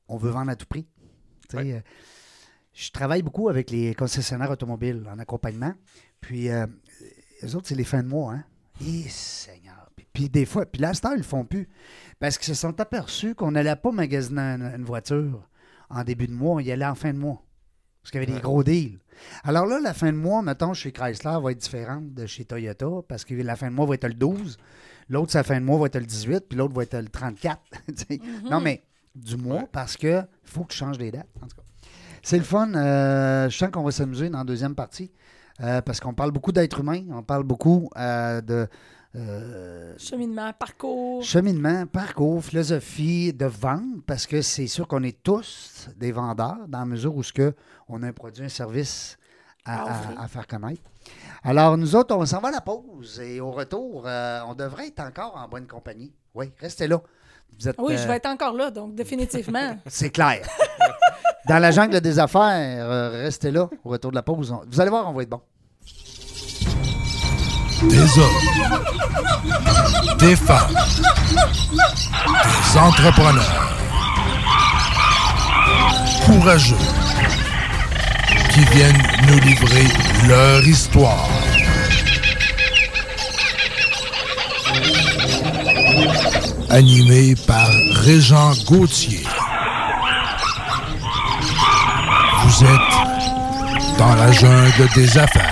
[0.08, 0.86] on veut vendre à tout prix.
[1.52, 1.74] Ouais.
[1.74, 1.80] euh,
[2.72, 5.74] je travaille beaucoup avec les concessionnaires automobiles en accompagnement.
[6.22, 6.66] Puis, euh,
[7.42, 8.32] les autres, c'est les fins de mois.
[8.32, 8.44] Hein?
[8.86, 9.90] Et Seigneur.
[9.96, 11.68] Puis, puis des fois, puis là, ils le font plus.
[12.18, 15.48] Parce qu'ils se sont aperçus qu'on n'allait pas magasiner une, voiture
[15.90, 17.42] en début de mois, on y allait en fin de mois.
[18.00, 18.98] Parce qu'il y avait des gros deals.
[19.44, 22.86] Alors là, la fin de mois, mettons, chez Chrysler va être différente de chez Toyota
[23.08, 24.56] parce que la fin de mois va être le 12,
[25.08, 27.60] l'autre, sa fin de mois va être le 18, puis l'autre va être le 34.
[27.86, 28.20] tu sais.
[28.50, 28.82] Non, mais
[29.14, 29.68] du mois Ouais.
[29.70, 31.28] parce que faut que tu changes les dates.
[31.40, 31.62] En tout cas.
[32.22, 32.72] C'est le fun.
[32.74, 35.12] euh, je sens qu'on va s'amuser dans la deuxième partie
[35.60, 38.66] euh, parce qu'on parle beaucoup d'êtres humains, on parle beaucoup euh, de,
[39.14, 41.22] euh, Cheminement, parcours.
[41.22, 46.80] cheminement, parcours, philosophie de vente, parce que c'est sûr qu'on est tous des vendeurs dans
[46.80, 47.54] la mesure où ce que
[47.88, 49.18] on a un produit, un service
[49.64, 49.84] à,
[50.18, 50.82] À faire connaître.
[51.44, 55.00] Alors, nous autres, on s'en va à la pause et au retour, on devrait être
[55.00, 56.12] encore en bonne compagnie.
[56.34, 57.00] Oui, restez là.
[57.58, 59.76] Vous êtes, Oui, je euh, vais être encore là, donc définitivement.
[59.86, 60.40] C'est clair.
[61.48, 64.50] Dans la jungle des affaires, euh, restez là au retour de la pause.
[64.52, 65.40] On- Vous allez voir, on va être bon.
[67.82, 68.30] Des hommes,
[70.18, 70.72] des femmes,
[72.72, 73.76] des entrepreneurs
[76.24, 76.76] courageux
[78.52, 79.84] qui viennent nous livrer
[80.28, 81.28] leur histoire.
[86.72, 89.26] Animé par Régent Gauthier.
[92.44, 95.51] Vous êtes dans la jungle des affaires.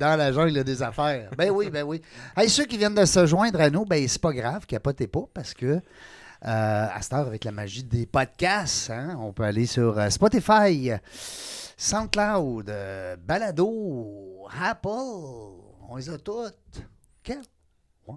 [0.00, 1.30] Dans la jungle des affaires.
[1.36, 2.00] Ben oui, ben oui.
[2.36, 5.24] Hey, ceux qui viennent de se joindre à nous, ben c'est pas grave, capotez pas,
[5.32, 5.80] parce que euh,
[6.42, 10.92] à cette heure, avec la magie des podcasts, hein, on peut aller sur euh, Spotify,
[11.76, 14.88] SoundCloud, euh, Balado, Apple,
[15.88, 16.82] on les a toutes.
[17.22, 17.42] Quel?
[18.06, 18.16] Ouais.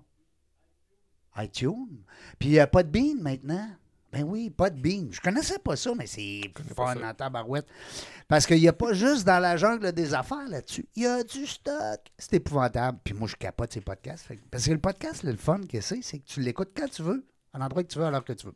[1.37, 2.03] iTunes.
[2.39, 3.67] Puis euh, Podbean maintenant.
[4.13, 5.07] Ben oui, Podbean.
[5.11, 6.41] Je connaissais pas ça, mais c'est
[6.75, 7.65] pas fun en tabarouette.
[8.27, 10.85] Parce qu'il n'y a pas juste dans la jungle des affaires là-dessus.
[10.95, 11.99] Il y a du stock.
[12.19, 12.99] C'est épouvantable.
[13.03, 14.27] Puis moi, je capote ces podcasts.
[14.51, 17.25] Parce que le podcast, le fun que c'est, c'est que tu l'écoutes quand tu veux,
[17.53, 18.53] à l'endroit que tu veux, à l'heure que tu veux.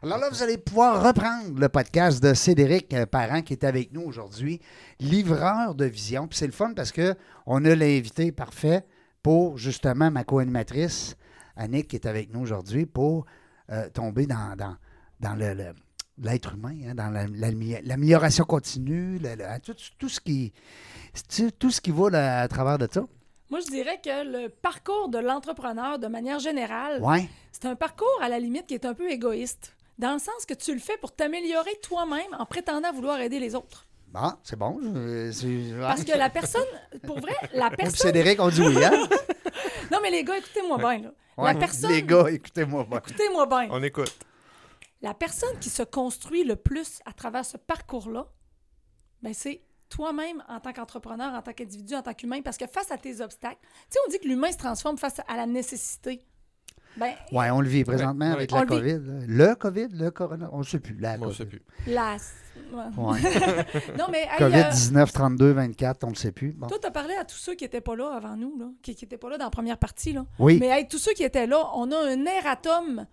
[0.00, 3.92] Alors là, vous allez pouvoir reprendre le podcast de Cédric euh, Parent qui est avec
[3.92, 4.60] nous aujourd'hui,
[5.00, 6.28] livreur de vision.
[6.28, 8.86] Puis c'est le fun parce que on a l'invité parfait
[9.24, 11.16] pour justement ma co-animatrice,
[11.56, 13.26] Annick, qui est avec nous aujourd'hui, pour
[13.70, 14.76] euh, tomber dans, dans,
[15.24, 15.68] dans le- le,
[16.18, 20.52] l'être humain, hein, dans la- l'amé- l'amélioration continue, le- le- tout, tout ce qui
[21.34, 23.02] tout, tout ce qui va là, à travers de ça.
[23.50, 27.28] Moi, je dirais que le parcours de l'entrepreneur, de manière générale, Ouais.
[27.52, 29.74] c'est un parcours à la limite qui est un peu égoïste.
[29.98, 33.54] Dans le sens que tu le fais pour t'améliorer toi-même en prétendant vouloir aider les
[33.54, 33.86] autres.
[34.12, 34.78] Bon, c'est bon.
[34.82, 36.70] je- Parce que la personne,
[37.06, 38.12] pour vrai, la personne.
[38.12, 38.92] Cédric, on dit oui, hein?
[39.92, 41.10] Non, mais les gars, écoutez-moi bien, là.
[41.36, 41.52] Ouais.
[41.52, 41.90] La personne.
[41.92, 42.98] Les gars, écoutez-moi bien.
[43.06, 43.68] Écoutez-moi bien.
[43.70, 44.12] On écoute.
[45.04, 48.26] La personne qui se construit le plus à travers ce parcours-là,
[49.22, 52.90] ben c'est toi-même en tant qu'entrepreneur, en tant qu'individu, en tant qu'humain, parce que face
[52.90, 56.24] à tes obstacles, tu sais, on dit que l'humain se transforme face à la nécessité.
[56.96, 58.58] Ben, Ouais, on le vit présentement Ouais, avec ouais.
[58.58, 58.92] la On vit.
[58.94, 59.26] COVID.
[59.28, 60.96] Le COVID, le corona, on ne sait plus.
[60.98, 61.32] La COVID.
[61.32, 61.62] je sais plus.
[61.86, 62.16] la...
[62.72, 63.20] ouais.
[63.98, 66.52] Non, mais hey, euh, 19, 32, 24, on ne le sait plus.
[66.52, 66.66] Bon.
[66.66, 69.18] toi, t'as parlé à tous ceux qui étaient pas là avant nous, là, qui n'étaient
[69.18, 70.14] pas là dans la première partie.
[70.14, 70.24] Là.
[70.38, 70.56] Oui.
[70.58, 73.06] Mais hey, tous ceux qui étaient là, on a un erratum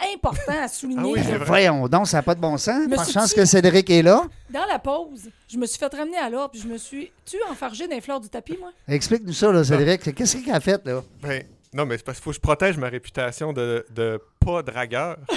[0.00, 1.02] important à souligner.
[1.02, 1.38] Ah oui, c'est là.
[1.38, 1.46] vrai.
[1.46, 2.88] Voyons donc, ça n'a pas de bon sens.
[2.94, 4.24] Par chance que Cédric est là.
[4.50, 7.10] Dans la pause, je me suis fait ramener à l'ordre, puis je me suis...
[7.24, 8.70] Tu enfargé dans les fleurs du tapis, moi?
[8.88, 10.14] Explique-nous ça, là, Cédric.
[10.14, 11.02] Qu'est-ce qu'il a fait, là?
[11.22, 14.62] Ben, non, mais c'est parce qu'il faut que je protège ma réputation de, de pas
[14.62, 15.16] dragueur.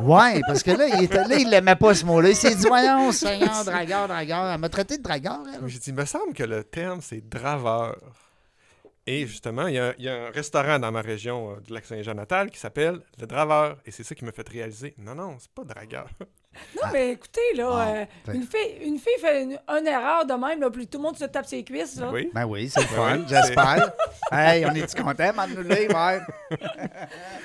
[0.00, 2.30] Ouais, parce que là, il était, là, il l'aimait pas ce mot-là.
[2.30, 4.50] Il s'est dit, voyons, Seigneur, dragueur, dragueur.
[4.52, 5.68] Elle m'a traité de dragueur, elle.
[5.68, 7.96] J'ai dit, il me semble que le terme, c'est draveur.
[9.06, 11.72] Et justement, il y, a, il y a un restaurant dans ma région euh, du
[11.74, 13.78] lac Saint-Jean natal qui s'appelle Le Draveur.
[13.84, 16.08] Et c'est ça qui m'a fait réaliser, non, non, c'est pas dragueur.
[16.76, 20.24] Non, mais écoutez, là, Ah, euh, fait- une, fille, une fille fait une, une erreur
[20.26, 22.10] de même, là, puis tout le monde se tape ses cuisses, là.
[22.12, 22.30] Oui.
[22.34, 23.92] Ben oui, c'est le Ben fun, oui, j'espère.
[24.32, 25.88] hey, on est-tu content, Manoulé?
[25.88, 26.20] Ouais.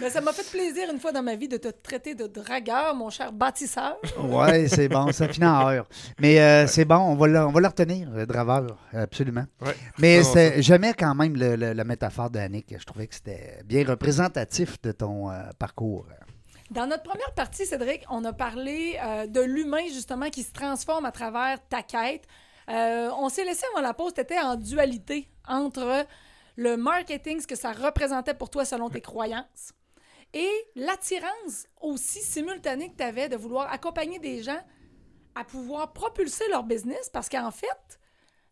[0.01, 2.95] Mais ça m'a fait plaisir une fois dans ma vie de te traiter de dragueur,
[2.95, 3.97] mon cher bâtisseur.
[4.19, 5.87] Ouais, c'est bon, ça finit en heure.
[6.19, 9.45] Mais euh, c'est bon, on va, le, on va le retenir, le draveur, absolument.
[9.61, 9.73] Ouais.
[9.97, 10.21] Mais
[10.61, 12.73] j'aimais quand même le- le- la métaphore d'Annick.
[12.77, 16.05] Je trouvais que c'était bien représentatif de ton euh, parcours.
[16.71, 21.03] Dans notre première partie, Cédric, on a parlé euh, de l'humain, justement, qui se transforme
[21.05, 22.27] à travers ta quête.
[22.69, 26.05] Euh, on s'est laissé avant la pause, tu étais en dualité entre
[26.57, 29.73] le marketing, ce que ça représentait pour toi selon tes croyances,
[30.35, 34.61] et l'attirance aussi simultanée que tu avais de vouloir accompagner des gens
[35.33, 37.99] à pouvoir propulser leur business, parce qu'en fait,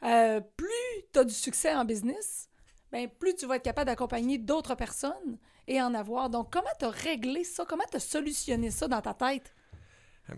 [0.04, 2.50] euh, plus tu as du succès en business,
[2.92, 6.30] ben, plus tu vas être capable d'accompagner d'autres personnes et en avoir.
[6.30, 7.66] Donc, comment tu as réglé ça?
[7.68, 9.54] Comment tu as solutionné ça dans ta tête?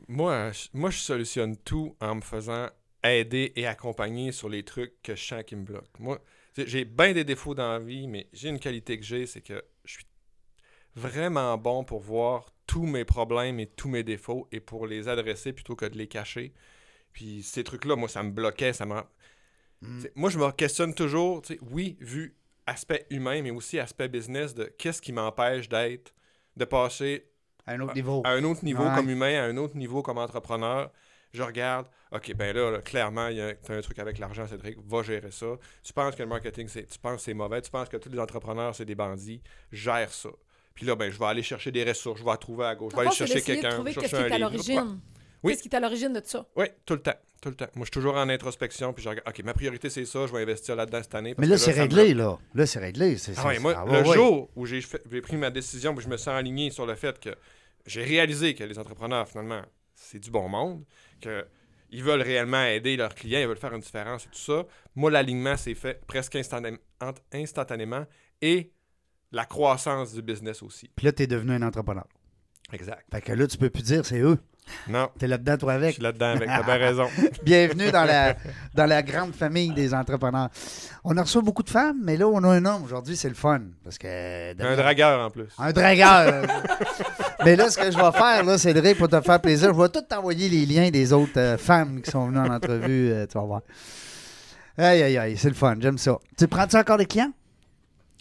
[0.08, 2.70] Moi, je, moi, je solutionne tout en me faisant
[3.04, 5.90] aider et accompagner sur les trucs que je sens qui me bloquent.
[6.00, 6.20] Moi,
[6.58, 9.64] J'ai bien des défauts dans la vie, mais j'ai une qualité que j'ai, c'est que
[9.86, 10.06] je suis
[10.96, 15.54] vraiment bon pour voir tous mes problèmes et tous mes défauts et pour les adresser
[15.54, 16.54] plutôt que de les cacher.
[17.14, 19.10] Puis ces trucs-là, moi, ça me bloquait, ça m'a...
[19.82, 20.02] Mm.
[20.02, 22.36] Sais, Moi, je me questionne toujours, tu sais, oui, vu
[22.70, 26.14] aspect humain, mais aussi aspect business, de qu'est-ce qui m'empêche d'être,
[26.56, 27.26] de passer
[27.66, 28.22] À un autre niveau.
[28.26, 28.96] à un autre niveau Ouais.
[28.96, 30.92] comme humain, à un autre niveau comme entrepreneur.
[31.32, 34.48] Je regarde, OK, ben là, là, clairement, il y a t'as un truc avec l'argent,
[34.48, 35.46] Cédric, va gérer ça.
[35.84, 38.10] Tu penses que le marketing, c'est, tu penses que c'est mauvais, tu penses que tous
[38.10, 40.30] les entrepreneurs, c'est des bandits, gère ça.
[40.74, 42.96] Puis là, ben, je vais aller chercher des ressources, je vais trouver à gauche, je
[42.98, 44.50] vais aller chercher quelqu'un, trouver chercher qu'est-ce qui un est à livre.
[44.52, 45.00] l'origine.
[45.44, 45.52] Oui.
[45.54, 46.46] Qu'est-ce qui est à l'origine de ça?
[46.56, 47.68] Oui, tout le temps, tout le temps.
[47.76, 50.34] Moi, je suis toujours en introspection, puis je regarde, OK, ma priorité, c'est ça, je
[50.34, 51.34] vais investir là-dedans cette année.
[51.36, 52.38] parce Mais là, que c'est me réglé, là.
[52.54, 53.18] Là, c'est réglé.
[53.18, 55.50] C'est, ah c'est- ouais, moi, ah le ouais, jour où j'ai, fait- j'ai pris ma
[55.50, 57.30] décision, où je me sens aligné sur le fait que
[57.86, 59.62] j'ai réalisé que les entrepreneurs, finalement,
[59.96, 60.84] c'est du bon monde,
[61.22, 64.66] qu'ils veulent réellement aider leurs clients, ils veulent faire une différence et tout ça.
[64.96, 66.78] Moi, l'alignement s'est fait presque instantané-
[67.34, 68.06] instantanément
[68.42, 68.72] et
[69.32, 70.90] la croissance du business aussi.
[70.96, 72.06] Puis là, t'es devenu un entrepreneur.
[72.72, 73.06] Exact.
[73.12, 74.38] Fait que là, tu peux plus dire c'est eux.
[74.88, 75.94] Non, T'es là-dedans, toi, je avec.
[75.96, 77.08] suis là-dedans avec, t'as bien raison.
[77.44, 78.36] Bienvenue dans la,
[78.74, 80.50] dans la grande famille des entrepreneurs.
[81.04, 83.36] On a reçu beaucoup de femmes, mais là, on a un homme aujourd'hui, c'est le
[83.36, 83.62] fun.
[83.84, 84.52] Parce que.
[84.62, 85.48] Un dragueur en plus.
[85.58, 86.46] Un dragueur.
[87.46, 89.90] mais là, ce que je vais faire, là, Cédric, pour te faire plaisir, je vais
[89.90, 93.12] tout t'envoyer les liens des autres euh, femmes qui sont venues en entrevue.
[93.12, 93.62] euh, tu vas voir.
[94.78, 96.18] Aïe, aïe, aïe, c'est le fun, j'aime ça.
[96.38, 97.32] Tu prends-tu encore des clients?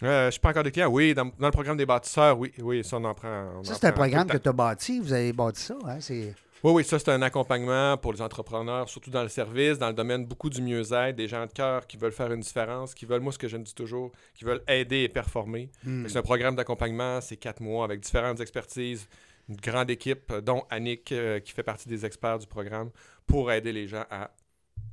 [0.01, 0.89] Euh, je suis pas encore de clients.
[0.89, 3.49] Oui, dans, dans le programme des bâtisseurs, oui, oui, ça, on en prend.
[3.57, 4.99] on Ça, c'est un programme que tu as bâti.
[4.99, 5.75] Vous avez bâti ça.
[5.85, 5.99] Hein?
[5.99, 6.33] C'est...
[6.63, 9.93] Oui, oui, ça, c'est un accompagnement pour les entrepreneurs, surtout dans le service, dans le
[9.93, 13.21] domaine beaucoup du mieux-être, des gens de cœur qui veulent faire une différence, qui veulent,
[13.21, 15.69] moi, ce que je dis toujours, qui veulent aider et performer.
[15.85, 16.05] Hmm.
[16.07, 19.07] C'est un programme d'accompagnement, c'est quatre mois avec différentes expertises,
[19.47, 22.89] une grande équipe, dont Annick, euh, qui fait partie des experts du programme,
[23.25, 24.31] pour aider les gens à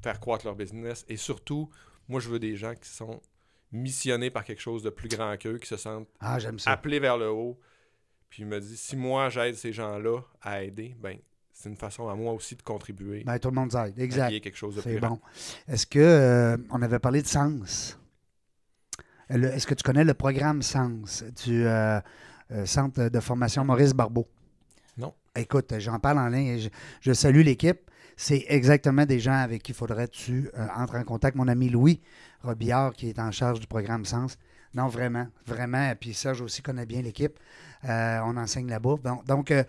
[0.03, 1.05] faire croître leur business.
[1.09, 1.69] Et surtout,
[2.09, 3.21] moi, je veux des gens qui sont
[3.72, 6.70] missionnés par quelque chose de plus grand qu'eux, qui se sentent Ah, j'aime ça.
[6.72, 7.59] appelé vers le haut.
[8.31, 11.16] Puis il me dit, si moi j'aide ces gens-là à aider, ben
[11.52, 13.98] c'est une façon à moi aussi de contribuer Ben, tout le monde aide.
[13.98, 14.31] Exact.
[14.40, 15.18] quelque chose de C'est plus bon.
[15.68, 17.98] Est-ce que euh, on avait parlé de Sens?
[19.29, 21.24] Est-ce que tu connais le programme Sens?
[21.44, 21.98] Du euh,
[22.52, 24.29] euh, Centre de formation Maurice Barbeau?
[24.98, 25.14] Non.
[25.35, 26.68] Écoute, j'en parle en ligne et je,
[27.00, 27.86] je salue l'équipe.
[28.16, 31.37] C'est exactement des gens avec qui il faudrait que tu euh, entres en contact.
[31.37, 32.00] Mon ami Louis
[32.42, 34.38] Robillard, qui est en charge du programme Sens.
[34.74, 35.92] Non, vraiment, vraiment.
[36.00, 37.38] Puis Serge aussi connaît bien l'équipe.
[37.85, 38.96] Euh, on enseigne là-bas.
[39.05, 39.64] Donc, donc, euh,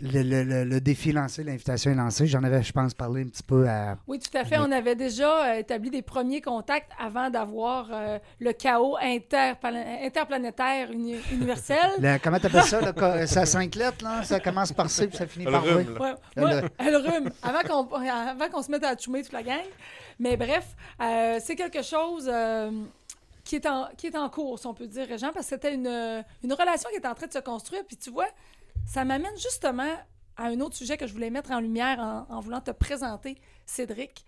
[0.00, 2.26] le, le- le- le défi lancé, l'invitation est lancée.
[2.26, 4.58] J'en avais, je pense, parlé un petit peu à, Oui, tout à fait.
[4.58, 10.90] On avait déjà euh, établi des premiers contacts avant d'avoir euh, le chaos interpla- interplanétaire
[10.90, 11.78] uni- universel.
[11.98, 12.80] Le- comment t'appelles ça?
[12.80, 14.22] là, co- C'est à cinq lettres, là?
[14.22, 16.00] Ça commence par C puis ça finit Le par rhume, V.
[16.42, 17.30] Ouais, Le- rhume.
[17.42, 19.60] Avant qu'on, avant qu'on se mette à choumer toute la gang.
[20.18, 20.66] Mais bref,
[21.02, 22.70] euh, c'est quelque chose euh,
[23.44, 25.74] qui, est en, qui est en cours, si on peut dire, Régent, parce que c'était
[25.74, 25.86] une,
[26.42, 27.82] une relation qui est en train de se construire.
[27.86, 28.26] Puis tu vois,
[28.86, 29.94] ça m'amène justement
[30.36, 33.36] à un autre sujet que je voulais mettre en lumière en, en voulant te présenter,
[33.66, 34.24] Cédric.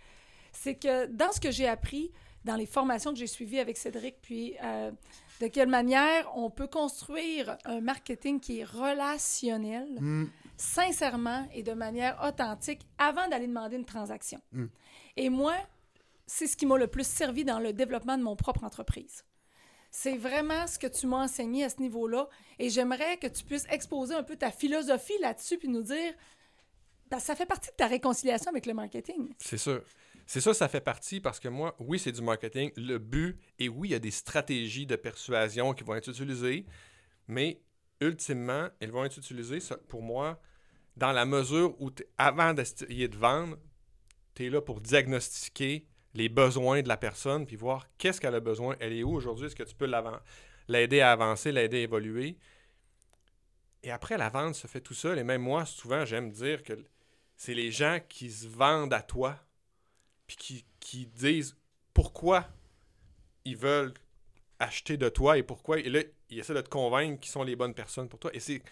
[0.53, 2.11] C'est que dans ce que j'ai appris,
[2.45, 4.91] dans les formations que j'ai suivies avec Cédric, puis euh,
[5.41, 10.27] de quelle manière on peut construire un marketing qui est relationnel Hmm.
[10.57, 14.41] sincèrement et de manière authentique avant d'aller demander une transaction.
[14.53, 14.67] Mm.
[15.17, 15.55] Et moi,
[16.27, 19.25] c'est ce qui m'a le plus servi dans le développement de mon propre entreprise.
[19.91, 23.67] C'est vraiment ce que tu m'as enseigné à ce niveau-là et j'aimerais que tu puisses
[23.71, 26.15] exposer un peu ta philosophie là-dessus puis nous dire
[27.11, 29.33] ben, ça fait partie de ta réconciliation avec le marketing.
[29.39, 29.83] C'est sûr.
[30.27, 32.71] C'est ça, ça fait partie parce que moi, oui, c'est du marketing.
[32.77, 36.67] Le but, et oui, il y a des stratégies de persuasion qui vont être utilisées,
[37.29, 37.63] mais
[38.03, 40.39] ultimement, elles vont être utilisées, pour moi,
[40.99, 43.57] dans la mesure où, avant d'essayer de vendre,
[44.35, 48.41] tu es là pour diagnostiquer les besoins de la personne, puis voir qu'est-ce qu'elle a
[48.41, 49.91] besoin, elle est où aujourd'hui, est-ce que tu peux
[50.69, 52.37] l'aider à avancer, l'aider à évoluer.
[53.83, 55.19] Et après, la vente se fait tout seul.
[55.19, 56.73] Et même moi, souvent, j'aime dire que
[57.37, 59.39] c'est les gens qui se vendent à toi,
[60.27, 61.57] puis qui, disent
[61.95, 62.49] pourquoi
[63.45, 63.95] ils veulent
[64.59, 65.79] acheter de toi et pourquoi.
[65.79, 68.31] Et là, ils essaient de te convaincre qu'ils sont les bonnes personnes pour toi.
[68.35, 68.63] Et c'est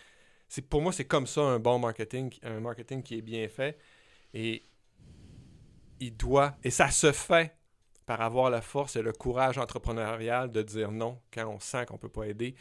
[0.69, 3.79] pour moi, c'est comme ça un bon marketing, un marketing qui est bien fait.
[4.35, 4.65] Et
[6.01, 7.55] il doit, et ça se fait
[8.07, 11.95] par avoir la force et le courage entrepreneurial de dire non quand on sent qu'on
[11.95, 12.55] ne peut pas aider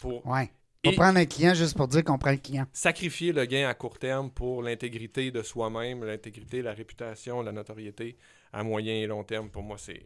[0.00, 0.50] pour Ouais.
[0.94, 2.66] Prendre un client juste pour dire qu'on prend un client.
[2.72, 8.16] sacrifier le gain à court terme pour l'intégrité de soi-même, l'intégrité, la réputation, la notoriété
[8.52, 10.04] à moyen et long terme, pour moi, c'est.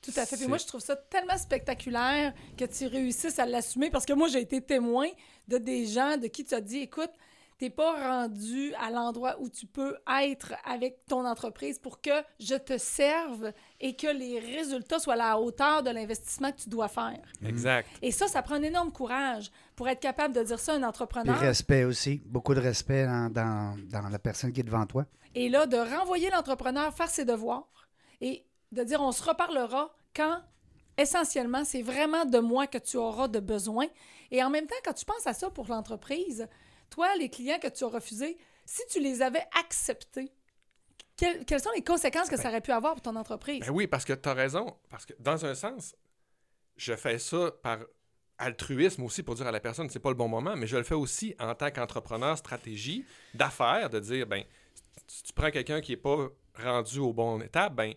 [0.00, 0.36] Tout à fait.
[0.36, 4.28] Puis moi, je trouve ça tellement spectaculaire que tu réussisses à l'assumer parce que moi,
[4.28, 5.08] j'ai été témoin
[5.48, 7.10] de des gens de qui tu as dit écoute,
[7.58, 12.54] t'es pas rendu à l'endroit où tu peux être avec ton entreprise pour que je
[12.54, 16.88] te serve et que les résultats soient à la hauteur de l'investissement que tu dois
[16.88, 17.22] faire.
[17.44, 17.88] Exact.
[18.02, 20.78] Et ça, ça prend un énorme courage pour être capable de dire ça à un
[20.78, 21.38] Puis entrepreneur.
[21.38, 22.20] respect aussi.
[22.26, 25.06] Beaucoup de respect dans, dans- dans la personne qui est devant toi.
[25.34, 27.68] Et là, de renvoyer l'entrepreneur faire ses devoirs
[28.20, 30.40] et de dire on se reparlera quand
[30.98, 33.86] essentiellement c'est vraiment de moi que tu auras de besoin.
[34.30, 36.48] Et en même temps, quand tu penses à ça pour l'entreprise,
[36.90, 40.32] toi, les clients que tu as refusés, si tu les avais acceptés,
[41.16, 43.60] quelles, quelles sont les conséquences que ça aurait pu avoir pour ton entreprise?
[43.60, 44.76] Ben oui, parce que tu as raison.
[44.90, 45.94] Parce que dans un sens,
[46.76, 47.78] je fais ça par
[48.38, 50.82] altruisme aussi pour dire à la personne c'est pas le bon moment, mais je le
[50.82, 54.44] fais aussi en tant qu'entrepreneur stratégie d'affaires, de dire ben
[55.06, 57.94] si tu prends quelqu'un qui est pas rendu au bon étape, ben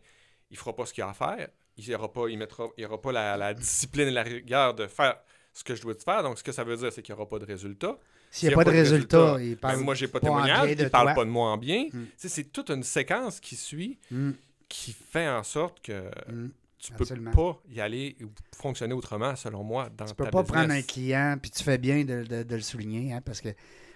[0.49, 3.02] il fera pas ce qu'il a à faire, il aura pas, il mettra, il aura
[3.02, 5.19] pas la, la discipline et la rigueur de faire
[5.54, 6.23] ce que je dois te faire.
[6.23, 7.97] Donc ce que ça veut dire, c'est qu'il n'y aura pas de résultat.
[8.31, 10.89] S'il n'y a pas de résultat, il ben, parle moi j'ai pas de témoignage, il
[10.89, 11.13] parle toi.
[11.15, 11.85] pas de moi en bien.
[11.91, 12.03] Mm.
[12.17, 14.31] Sais, c'est toute une séquence qui suit Mm,
[14.67, 16.51] qui fait en sorte que mm.
[16.77, 17.31] tu peux Absolument.
[17.31, 20.57] pas y aller ou fonctionner autrement, selon moi, dans Tu ta peux pas business.
[20.59, 23.49] prendre un client, puis tu fais bien de, de- de le souligner, hein, parce que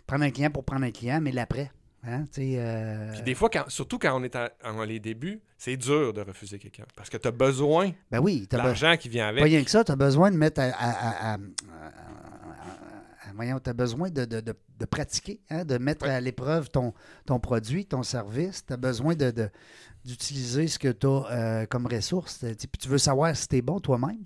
[0.07, 1.71] prendre un client pour prendre un client, mais l'après.
[2.05, 5.77] Hein, euh, Puis des fois, quand- surtout quand on est à- en les débuts, c'est
[5.77, 9.39] dur de refuser quelqu'un parce que tu as besoin ben oui, l'argent qui vient avec.
[9.39, 11.37] Pas rien que ça, tu as besoin de mettre à-
[13.35, 16.11] voyons, tu as besoin de, de- de- de pratiquer, hein, de mettre Ouais.
[16.13, 16.93] à l'épreuve ton,
[17.25, 18.65] ton produit, ton service.
[18.65, 19.49] Tu as besoin de,
[20.05, 22.39] d'utiliser ce que tu as comme ressource.
[22.43, 24.23] Puis tu veux savoir si tu es bon toi-même.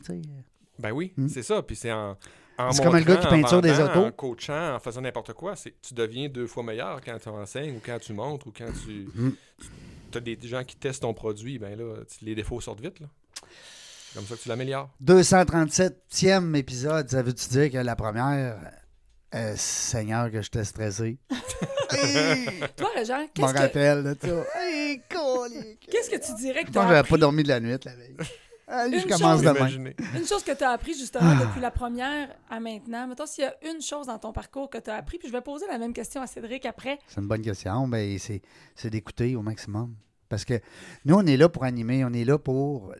[0.80, 1.28] Ben oui, Mm.
[1.28, 1.62] c'est ça.
[1.62, 2.18] Puis c'est en.
[2.58, 4.06] en C'est comme le gars qui peinture des autos.
[4.06, 7.76] En coachant, en faisant n'importe quoi, c'est, tu deviens deux fois meilleur quand tu enseignes
[7.78, 9.08] ou quand tu montres ou quand tu.
[9.14, 9.32] Mm.
[10.12, 13.00] Tu as des gens qui testent ton produit, ben là, les défauts sortent vite.
[13.00, 13.08] Là.
[13.44, 14.90] C'est comme ça que tu l'améliores.
[15.04, 18.58] 237e épisode, ça veut-tu dire que la première.
[19.36, 21.18] Euh, Seigneur, que j'étais stressé.
[22.76, 24.44] Toi, Réjean, Je m'en qu'est-ce que, rappelle de ça.
[24.60, 25.88] Hey, colique.
[25.92, 27.12] qu'est-ce que tu dirais que Je tu as j'avais appris?
[27.12, 28.16] pas dormi de la nuit la veille.
[28.70, 29.94] Allez, je Une commence chose- demain.
[30.18, 31.00] Une chose que tu as appris Ah.
[31.00, 33.08] justement depuis la première à maintenant.
[33.08, 35.34] Mettons, s'il y a une chose dans ton parcours que tu as appris, puis je
[35.34, 37.00] vais poser la même question à Cédric après.
[37.08, 37.88] C'est une bonne question.
[37.88, 38.42] Ben, c'est,
[38.76, 39.96] c'est d'écouter au maximum.
[40.28, 40.60] Parce que
[41.06, 42.96] nous, on est là pour animer, on est là pour euh,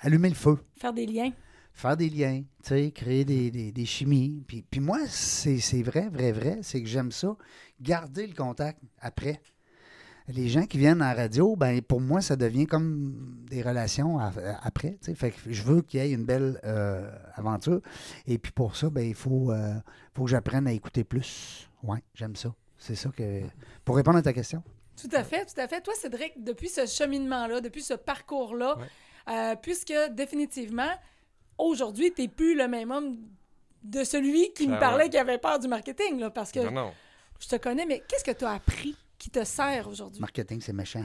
[0.00, 1.30] allumer le feu, Faire des liens.
[1.74, 4.42] Faire des liens, tu sais, créer des, des- des chimies.
[4.46, 7.36] Puis, puis moi, c'est, c'est vrai, vrai, vrai, c'est que j'aime ça,
[7.80, 9.40] garder le contact après.
[10.28, 14.18] Les gens qui viennent à la radio, ben, pour moi, ça devient comme des relations
[14.20, 14.90] à- à- après.
[15.00, 15.14] tu sais.
[15.16, 17.80] Fait que je veux qu'il y ait une belle euh, aventure.
[18.28, 19.74] Et puis pour ça, ben, il faut, euh,
[20.14, 21.68] faut que j'apprenne à écouter plus.
[21.82, 22.54] Oui, j'aime ça.
[22.78, 23.40] C'est ça que.
[23.84, 24.62] Pour répondre à ta question.
[25.00, 25.80] Tout à fait, tout à fait.
[25.80, 28.86] Toi, Cédric, depuis ce cheminement-là, depuis ce parcours-là, Ouais.
[29.28, 30.90] euh, puisque définitivement,
[31.64, 33.18] aujourd'hui, tu n'es plus le même homme
[33.82, 36.94] de celui qui me parlait qui avait peur du marketing, là, parce que Non, non.
[37.40, 40.20] je te connais, mais qu'est-ce que tu as appris qui te sert aujourd'hui?
[40.20, 41.04] Marketing, c'est méchant.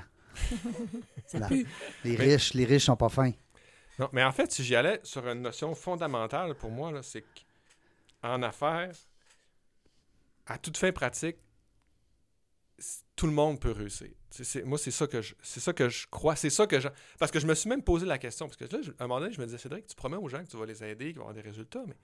[1.26, 1.48] C'est là.
[1.48, 1.66] plus-
[2.04, 3.32] Les Mais- riches, les riches sont pas fins.
[3.98, 7.24] Non, mais en fait, si j'y allais sur une notion fondamentale pour moi, là, c'est
[8.22, 8.92] qu'en affaires,
[10.46, 11.38] à toute fin pratique,
[13.16, 14.10] tout le monde peut réussir.
[14.66, 16.36] Moi, c'est ça que je, c'est ça que je crois.
[16.36, 16.88] C'est ça que je,
[17.18, 19.08] parce que je me suis même posé la question parce que là, je- à un
[19.08, 21.06] moment donné, je me disais, Cédric, tu promets aux gens que tu vas les aider,
[21.08, 21.96] qu'ils vont avoir des résultats, mais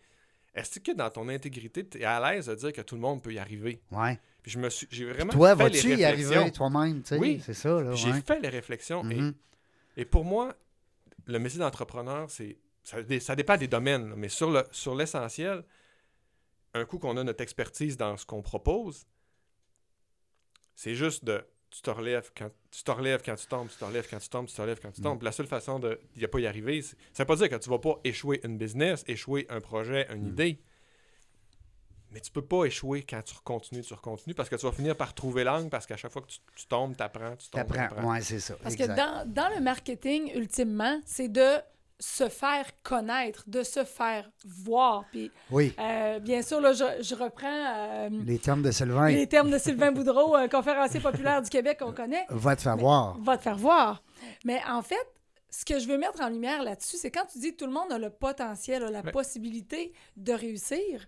[0.56, 3.22] est-ce que dans ton intégrité, tu es à l'aise de dire que tout le monde
[3.22, 3.82] peut y arriver?
[3.92, 4.20] Ouais.
[4.42, 7.02] Puis je me suis, j'ai vraiment Toi, fait les vas-tu y arriver toi-même?
[7.04, 7.18] tu sais?
[7.20, 7.42] Oui.
[7.46, 7.94] C'est ça, là.
[7.94, 9.34] J'ai fait les réflexions et Mhm.
[9.98, 10.56] et pour moi,
[11.28, 15.64] le métier d'entrepreneur, c'est ça, ça dépend des domaines, mais sur le sur l'essentiel,
[16.74, 19.06] un coup qu'on a notre expertise dans ce qu'on propose,
[20.76, 23.84] c'est juste de tu te relèves quand tu te relèves quand tu tombes, tu te
[23.86, 25.04] relèves quand tu tombes, tu te relèves quand tu Mm.
[25.06, 25.24] tombes.
[25.24, 27.56] La seule façon de n'y a pas y arriver, c'est- ça veut pas dire que
[27.56, 30.30] tu vas pas échouer une business, échouer un projet, une Mm.
[30.30, 30.60] idée.
[32.12, 34.96] Mais tu peux pas échouer quand tu continues, tu continues, parce que tu vas finir
[34.96, 37.62] par trouver l'angle, parce qu'à chaque fois que tu, tu tombes, tu apprends, tu tombes,
[37.68, 37.88] T'apprends.
[37.88, 38.12] t'apprends.
[38.12, 38.56] Ouais, c'est ça.
[38.62, 38.94] Parce exact.
[38.94, 41.58] que dans, dans le marketing, ultimement, c'est de
[42.06, 45.06] se faire connaître, de se faire voir.
[45.12, 49.26] Puis, Oui, euh, bien sûr, là, je, je reprends euh, les termes de Sylvain, les
[49.28, 52.26] termes de Sylvain Boudreau, un conférencier populaire du Québec qu'on connaît.
[52.30, 53.18] va te faire Mais- voir.
[53.22, 54.04] va te faire voir.
[54.44, 55.08] Mais en fait,
[55.50, 57.74] ce que je veux mettre en lumière là-dessus, c'est quand tu dis que tout le
[57.74, 59.12] monde a le potentiel, a la Ouais.
[59.12, 61.06] possibilité de réussir.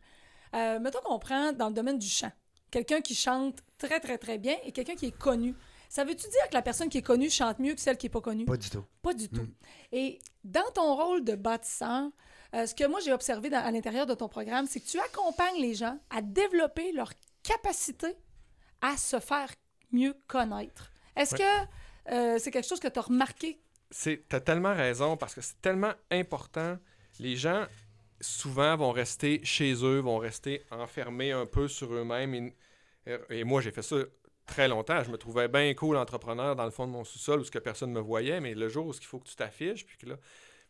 [0.55, 2.31] Euh, mettons qu'on prend dans le domaine du chant.
[2.71, 5.55] Quelqu'un qui chante très, très, très bien et quelqu'un qui est connu.
[5.95, 8.09] Ça veut-tu dire que la personne qui est connue chante mieux que celle qui n'est
[8.09, 8.43] pas connue?
[8.43, 8.83] Pas du tout.
[9.01, 9.43] Pas du tout.
[9.43, 9.53] Mm.
[9.93, 12.09] Et dans ton rôle de bâtisseur,
[12.53, 14.99] euh, ce que moi j'ai observé dans- à l'intérieur de ton programme, c'est que tu
[14.99, 18.07] accompagnes les gens à développer leur capacité
[18.81, 19.49] à se faire
[19.93, 20.91] mieux connaître.
[21.15, 21.39] Est-ce Ouais.
[22.07, 23.61] que euh, c'est quelque chose que tu as remarqué?
[23.89, 26.77] C'est, t'as tellement raison parce que c'est tellement important.
[27.21, 27.65] Les gens,
[28.19, 32.51] souvent, vont rester chez eux, vont rester enfermés un peu sur eux-mêmes.
[33.29, 33.95] Et moi, j'ai fait ça
[34.45, 35.03] très longtemps.
[35.03, 37.59] Je me trouvais bien cool entrepreneur dans le fond de mon sous-sol où ce que
[37.59, 40.05] personne ne me voyait, mais le jour où il faut que tu t'affiches, puis que
[40.07, 40.15] là.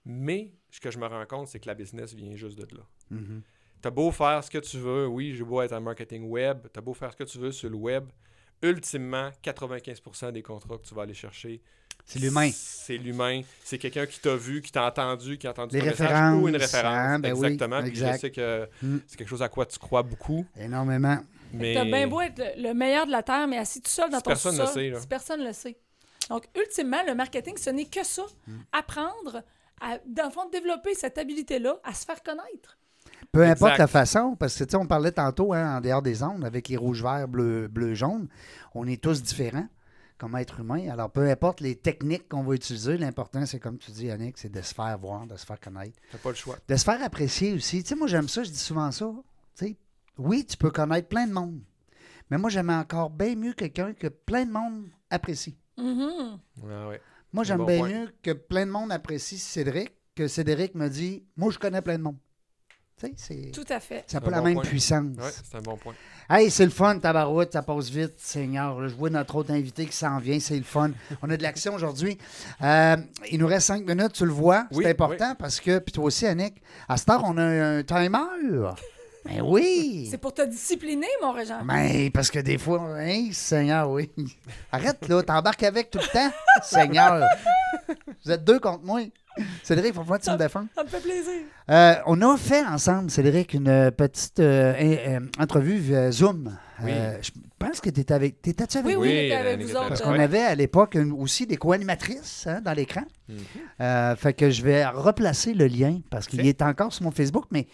[0.05, 2.83] Mais ce que je me rends compte, c'est que la business vient juste de là.
[3.09, 3.41] Mhm.
[3.81, 6.81] T'as beau faire ce que tu veux, oui, j'ai beau être en marketing web, t'as
[6.81, 8.05] beau faire ce que tu veux sur le web,
[8.61, 11.61] ultimement, 95% des contrats que tu vas aller chercher,
[12.05, 12.49] C'est l'humain.
[12.53, 13.41] C'est l'humain.
[13.63, 16.55] C'est quelqu'un qui t'a vu, qui t'a entendu, qui a entendu ton message ou une
[16.57, 16.85] référence.
[16.97, 17.79] hein, ben oui, Exactement.
[17.81, 18.13] Puis exact.
[18.15, 18.97] je sais que Mm.
[19.07, 20.45] c'est quelque chose à quoi tu crois beaucoup.
[20.55, 21.17] Énormément.
[21.53, 24.09] Mais T'as bien beau être le, le meilleur de la Terre, mais assis tout seul
[24.09, 24.99] dans Si ton personne le sait, là.
[24.99, 25.77] si personne le sait.
[26.29, 28.23] Donc, ultimement, le marketing, ce n'est que ça.
[28.47, 28.59] Hmm.
[28.71, 29.43] Apprendre,
[29.79, 32.77] à, dans le fond, développer cette habilité-là à se faire connaître.
[33.31, 36.23] Peu importe la façon, parce que tu sais, on parlait tantôt hein, en dehors des
[36.23, 38.27] ondes avec les rouges, verts, bleus, bleus, jaunes.
[38.73, 39.67] On est tous différents
[40.17, 40.89] comme être humain.
[40.89, 44.49] Alors, peu importe les techniques qu'on va utiliser, l'important, c'est comme tu dis, Yannick, c'est
[44.51, 46.55] de se faire voir, de se faire connaître, t'as pas le choix.
[46.67, 47.83] de se faire apprécier aussi.
[47.83, 49.11] Tu sais, moi, j'aime ça, je dis souvent ça.
[49.57, 49.75] Tu sais,
[50.17, 51.59] oui, tu peux connaître plein de monde,
[52.29, 55.57] mais moi, j'aime encore bien mieux quelqu'un que plein de monde apprécie.
[55.77, 56.39] Mhm.
[56.69, 57.01] Ah ouais.
[57.33, 57.89] Moi, j'aime bon bien point.
[57.89, 61.97] mieux que plein de monde apprécie Cédric que Cédric me dit Moi, je connais plein
[61.97, 62.15] de monde.
[62.97, 64.05] Tu sais, c'est- Tout à fait.
[64.07, 64.63] ça n'a Un pas la bon même point.
[64.63, 65.17] puissance.
[65.17, 65.93] Ouais, c'est un bon point.
[66.29, 68.79] Hey, c'est le fun, tabarouette, ça passe vite, Seigneur.
[68.79, 70.91] Là, je vois notre autre invité qui s'en vient, c'est le fun.
[71.21, 72.17] On a de l'action aujourd'hui.
[72.61, 72.95] Euh,
[73.29, 74.65] il nous reste cinq minutes, tu le vois.
[74.71, 77.83] Oui, c'est important parce que, puis toi aussi, Annick, à cette heure, on a un
[77.83, 78.69] timer.
[79.25, 80.07] Ben oui.
[80.09, 81.63] C'est pour te discipliner, mon Régent.
[81.65, 84.09] Ben, parce que des fois, hein, Seigneur, oui.
[84.71, 86.31] Arrête, là, t'embarques avec tout le temps,
[86.63, 87.27] Seigneur.
[88.23, 89.01] Vous êtes deux contre moi.
[89.63, 90.65] Cédric, il faut voir que tu me défends.
[90.75, 91.41] Ça me fait plaisir.
[91.69, 96.57] Euh, on a fait ensemble, Cédric, une petite euh, euh, entrevue via Zoom.
[96.81, 96.91] Oui.
[96.93, 98.41] Euh, je pense que tu étais avec.
[98.41, 99.01] T'étais-tu avec Oui, nous?
[99.01, 99.89] oui, était avec vous autres.
[99.89, 103.03] Parce qu'on avait à l'époque aussi des co-animatrices hein, dans l'écran.
[103.27, 103.37] Mhm.
[103.81, 107.45] Euh, fait que je vais replacer le lien parce qu'il est encore sur mon Facebook,
[107.51, 107.67] mais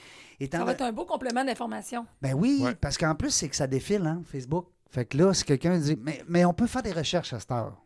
[0.44, 0.60] étant.
[0.60, 2.06] Ça va être un beau complément d'information.
[2.22, 2.76] Ben oui, Ouais.
[2.76, 4.68] parce qu'en plus, c'est que ça défile, hein, Facebook.
[4.90, 5.98] Fait que là, si quelqu'un dit.
[6.02, 7.78] Mais, mais on peut faire des recherches à cette heure.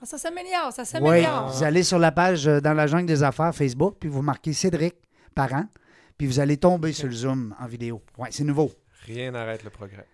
[0.00, 1.48] Ah, Ça s'améliore, ça Oui, s'améliore.
[1.50, 4.52] vous allez sur la page euh, dans la jungle des affaires Facebook, puis vous marquez
[4.52, 4.94] Cédric
[5.34, 5.64] Parent,
[6.16, 8.00] puis vous allez tomber sur le Zoom en vidéo.
[8.16, 8.70] Oui, c'est nouveau.
[9.06, 10.06] Rien n'arrête le progrès.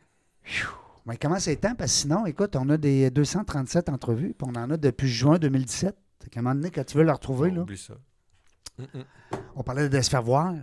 [1.05, 1.75] Mais comment c'est temps?
[1.75, 5.37] Parce que sinon, écoute, on a des 237 entrevues, puis on en a depuis juin
[5.39, 5.95] 2017.
[6.23, 7.95] Fait qu'à un moment donné, quand tu veux le retrouver, là, Oublie ça.
[9.55, 10.55] On parlait de se faire voir.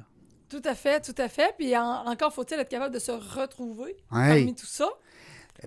[0.52, 1.56] Tout à fait, tout à fait.
[1.58, 4.88] Puis en- encore faut-il être capable de se retrouver parmi tout ça.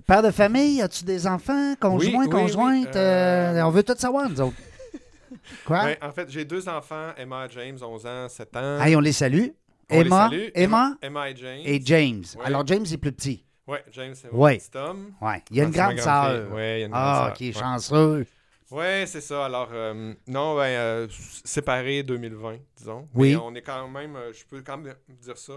[0.05, 1.73] Père de famille, as-tu des enfants?
[1.79, 2.87] Conjoints, Oui, oui, conjointes?
[2.93, 4.55] oui, euh, euh, on veut tout savoir, nous autres.
[5.65, 5.83] Quoi?
[5.85, 8.79] Ben, en fait, j'ai deux enfants, Emma et James, 11 ans, 7 ans.
[8.81, 9.47] Hey, on les salue.
[9.89, 10.47] On les Emma, salue.
[10.53, 11.61] Emma Emma et James.
[11.65, 12.23] et James.
[12.37, 12.45] Ouais.
[12.45, 13.45] Alors, James est plus petit.
[13.67, 14.53] Ouais, James, c'est Ouais.
[14.53, 15.13] mon petit homme.
[15.21, 15.41] Ouais.
[15.49, 16.45] Il y a une Ah, grande sœur.
[16.53, 17.31] il y a une grande Ah, sœur.
[17.33, 17.51] OK, Ouais.
[17.53, 18.27] chanceux.
[18.71, 19.45] Ouais, c'est ça.
[19.45, 21.07] Alors, euh, non, ben, euh,
[21.43, 23.07] séparés 2020, disons.
[23.13, 23.31] Oui.
[23.31, 25.53] Mais on est quand même, euh, je peux quand même dire ça.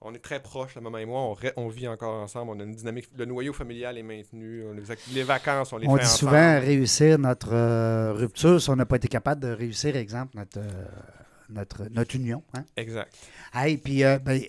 [0.00, 1.34] On est très proches, la maman et moi.
[1.56, 2.52] On, vit encore ensemble.
[2.56, 3.08] On a une dynamique.
[3.16, 4.64] Le noyau familial est maintenu.
[4.66, 6.30] On- les, ac- les vacances, on les On fait dit ensemble.
[6.30, 10.58] souvent réussir notre euh, rupture si on n'a pas été capable de réussir, exemple, notre,
[10.58, 10.84] euh,
[11.50, 12.42] notre, notre union.
[12.54, 12.64] Hein?
[12.76, 13.14] Exact.
[13.54, 14.40] Hey, puis euh, ben,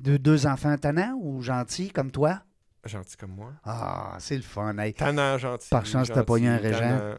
[0.00, 2.40] deux, deux enfants tannants ou gentils comme toi?
[2.86, 3.52] Gentil comme moi.
[3.64, 4.76] Ah, c'est le fun.
[4.78, 4.94] Hey.
[4.94, 5.68] Tannant, gentil.
[5.70, 7.14] Par chance, t'as gentil, pogné un régent.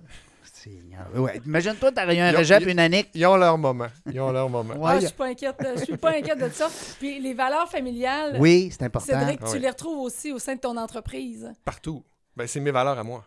[1.16, 1.40] Ouais.
[1.46, 3.10] Imagine-toi, t'aurais eu un régep, une Annick.
[3.14, 3.88] Ils ont leur moment.
[4.12, 4.74] Ils ont leur moment.
[4.84, 5.02] Ah, Ouais.
[5.02, 6.68] je suis pas inquiète, je suis pas inquiète de ça.
[7.00, 9.20] Puis les valeurs familiales, Oui, c'est important.
[9.20, 9.60] Cédric, Ah tu oui.
[9.60, 11.54] les retrouves aussi au sein de ton entreprise.
[11.64, 12.04] Partout.
[12.36, 13.26] Ben, c'est mes valeurs à moi.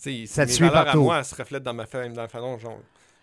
[0.00, 0.98] Tu sais, Ça te mes suit valeurs partout.
[1.00, 2.78] à moi elles se reflètent dans ma famille, dans la façon dont j'en-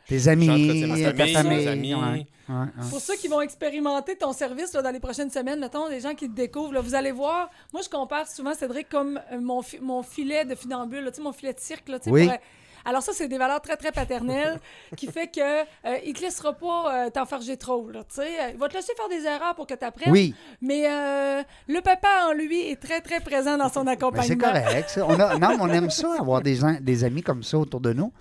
[0.07, 1.57] Tes amis, ta famille, famille.
[1.57, 1.95] mes amis.
[1.95, 2.89] ouais, ouais, ouais.
[2.89, 6.13] Pour ceux qui vont expérimenter ton service là, dans les prochaines semaines, mettons, les gens
[6.13, 9.61] qui te découvrent, là, vous allez voir, moi je compare souvent Cédric comme euh, mon,
[9.61, 11.87] fi- mon filet de funambule, là, tu sais, mon filet de cirque.
[11.87, 12.25] Là, tu sais, Oui.
[12.25, 12.37] pour, euh,
[12.85, 14.59] alors ça, c'est des valeurs très, très paternelles
[14.97, 17.89] qui fait que euh, il te laissera pas euh, t'enfarger trop.
[17.89, 18.51] Là, tu sais.
[18.53, 20.11] Il va te laisser faire des erreurs pour que tu apprennes.
[20.11, 24.23] Oui, Mais euh, le papa en lui est très, très présent dans son accompagnement.
[24.27, 24.89] c'est correct.
[24.89, 25.05] ça.
[25.07, 27.79] On a, non, mais on aime ça, avoir des, gens- des amis comme ça autour
[27.81, 28.11] de nous,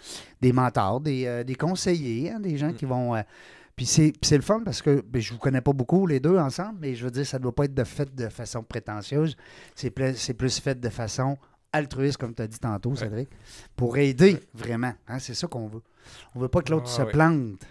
[0.40, 3.14] des mentors, des, euh, des conseillers, hein, des gens qui vont.
[3.16, 3.22] euh,
[3.74, 6.76] puis c'est le fun parce que ben, je vous connais pas beaucoup les deux ensemble,
[6.80, 9.34] mais je veux dire, ça ne doit pas être de fait de façon prétentieuse.
[9.74, 11.38] C'est plus, c'est plus fait de façon
[11.72, 13.28] altruiste, comme tu as dit tantôt, Cédric,
[13.76, 14.92] pour aider vraiment.
[15.08, 15.82] hein, c'est ça qu'on veut.
[16.34, 17.12] On veut pas que l'autre Ah, se oui.
[17.12, 17.66] plante.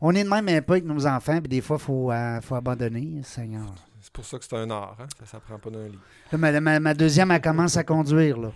[0.00, 2.40] On est de même un peu avec nos enfants, puis des fois, il faut, euh,
[2.40, 3.74] faut abandonner, Seigneur.
[4.00, 4.96] C'est pour ça que c'est un art.
[5.00, 5.06] Hein?
[5.20, 5.98] Ça s'apprend pas d'un lit.
[6.30, 8.52] Là, ma, ma- ma deuxième, elle commence à conduire, là.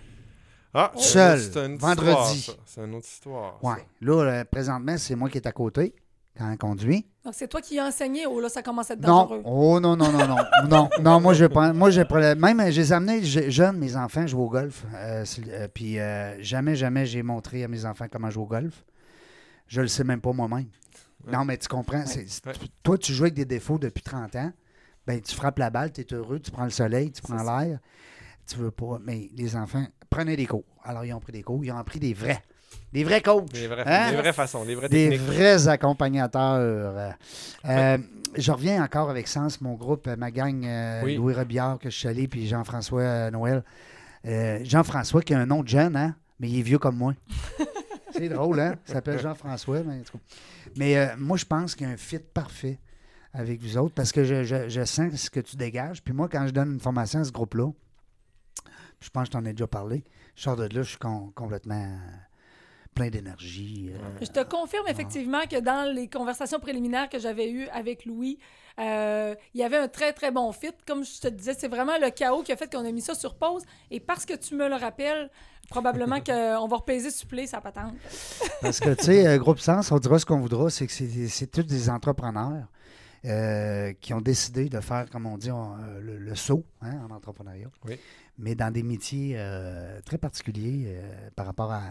[0.73, 2.55] Ah, c'est Seul, une autre- c'est une autre vendredi.
[2.65, 3.63] C'est une autre histoire.
[3.63, 3.75] Ouais.
[3.77, 3.81] ça.
[4.01, 5.93] Là, euh, présentement, c'est moi qui est à côté
[6.39, 7.05] quand elle conduit.
[7.25, 9.23] Donc c'est toi qui as enseigné ou là, ça commence à être Non.
[9.23, 9.41] dangereux?
[9.45, 10.37] Oh non, non, non, non.
[10.69, 11.73] non, non, moi, je prends.
[11.73, 14.85] Moi, j'ai pris- Même, je les ai amenés je- jeunes, mes enfants, jouer au golf.
[14.95, 18.85] Euh, euh, puis euh, jamais, jamais j'ai montré à mes enfants comment jouer au golf.
[19.67, 20.67] Je le sais même pas moi-même.
[21.25, 21.33] Ouais.
[21.33, 22.05] Non, mais tu comprends.
[22.05, 22.53] c'est- c'est- Ouais.
[22.81, 24.51] Toi, tu joues avec des défauts depuis 30 ans.
[25.05, 27.45] Ben, tu frappes la balle, tu es heureux, tu prends le soleil, tu prends C'est
[27.45, 27.63] ça.
[27.65, 27.79] l'air.
[28.47, 28.97] tu veux pas.
[29.03, 30.63] Mais les enfants, prenez des cours.
[30.83, 31.63] Alors, ils ont pris des cours.
[31.63, 32.41] Ils ont pris des vrais.
[32.91, 33.51] Des vrais coachs.
[33.53, 34.13] Les vraies, Hein?
[34.13, 37.13] vraies façons, vraies Des vrais accompagnateurs.
[37.65, 37.97] Euh,
[38.35, 41.15] je reviens encore avec Sens, mon groupe, ma gang, euh, Oui.
[41.15, 43.63] Louis Robillard, que je suis allé, puis Jean-François euh, Noël.
[44.25, 46.15] Euh, Jean-François, qui a un nom de jeune, hein?
[46.39, 47.13] mais il est vieux comme moi.
[48.11, 48.75] C'est drôle, hein?
[48.87, 49.81] Il s'appelle Jean-François.
[49.83, 50.01] Mais.
[50.75, 52.79] Mais, moi, je pense qu'il y a un fit parfait
[53.33, 56.01] avec vous autres parce que je, je- je sens ce que tu dégages.
[56.03, 57.69] Puis moi, quand je donne une formation à ce groupe-là,
[58.99, 60.03] je pense que je t'en ai déjà parlé,
[60.35, 61.87] je sors de là, je suis com- complètement
[62.95, 63.91] plein d'énergie.
[63.93, 68.39] euh, Je te confirme effectivement que dans les conversations préliminaires que j'avais eues avec Louis,
[68.79, 70.71] euh, il y avait un très, très bon fit.
[70.87, 73.13] Comme je te disais, c'est vraiment le chaos qui a fait qu'on a mis ça
[73.15, 73.63] sur pause.
[73.91, 75.29] Et parce que tu me le rappelles,
[75.69, 77.93] probablement qu'on va repaiser supplé sa patente.
[78.61, 81.27] Parce que, tu sais, euh, Groupe Sens, on dira ce qu'on voudra, c'est que c'est
[81.27, 82.67] c'est tous des entrepreneurs
[83.25, 87.13] euh, qui ont décidé de faire, comme on dit, on- le, le saut hein, en
[87.13, 87.67] entrepreneuriat.
[87.85, 87.99] Oui.
[88.37, 91.81] Mais dans des métiers euh, très particuliers euh, par rapport à,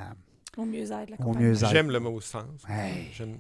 [0.59, 1.55] Au mieux-être, au.
[1.71, 2.45] J'aime le mot sens.
[3.13, 3.39] J'aime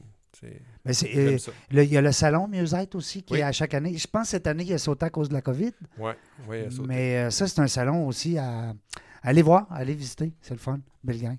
[0.84, 1.36] Mais c'est, euh,
[1.72, 3.40] Il y a le salon mieux-être aussi qui Oui.
[3.40, 3.96] est à chaque année.
[3.96, 5.72] Je pense que cette année, il a sauté à cause de la COVID.
[5.98, 6.14] Ouais,
[6.48, 6.82] ouais, ça.
[6.86, 8.74] Mais euh, ça, c'est un salon aussi à, à
[9.22, 10.32] aller voir, à aller visiter.
[10.40, 10.78] C'est le fun.
[11.02, 11.36] Belle gang.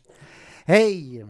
[0.68, 1.24] Hey!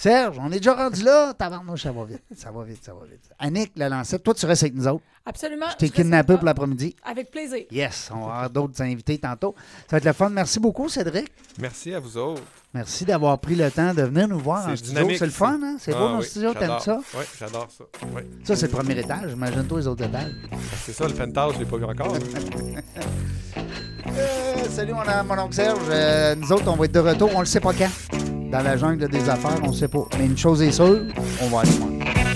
[0.00, 1.34] Serge, on est déjà rendu là.
[1.34, 2.22] Tabarnouche, ça va vite.
[2.34, 3.20] Ça va vite, ça va vite.
[3.38, 5.04] Annick, la lancette, toi, tu restes avec nous autres.
[5.26, 5.66] Absolument.
[5.72, 6.96] Je t'ai kidnappé pour l'après-midi.
[7.04, 7.66] Avec plaisir.
[7.70, 9.54] Yes, on va avoir d'autres invités tantôt.
[9.90, 10.30] Ça va être le fun.
[10.30, 11.30] Merci beaucoup, Cédric.
[11.60, 12.40] Merci à vous autres.
[12.72, 15.06] Merci d'avoir pris le temps de venir nous voir C'est en studio.
[15.18, 15.76] C'est le fun, hein?
[15.78, 16.80] C'est beau Ah le oui, studio, t'aimes j'adore.
[16.80, 17.00] ça?
[17.18, 17.84] Oui, j'adore ça.
[18.14, 18.26] Ouais.
[18.42, 19.32] Ça, c'est le premier étage.
[19.32, 20.32] Imagine-toi les autres étages.
[20.82, 22.16] C'est ça, le penthouse, je l'ai pas vu encore.
[24.18, 25.78] Euh, salut, mon, mon oncle Serge.
[25.88, 27.30] Euh, nous autres, on va être de retour.
[27.34, 27.88] On le sait pas quand.
[28.50, 30.06] Dans la jungle des affaires, on ne sait pas.
[30.18, 31.02] Mais une chose est sûre,
[31.40, 32.29] on va aller voir.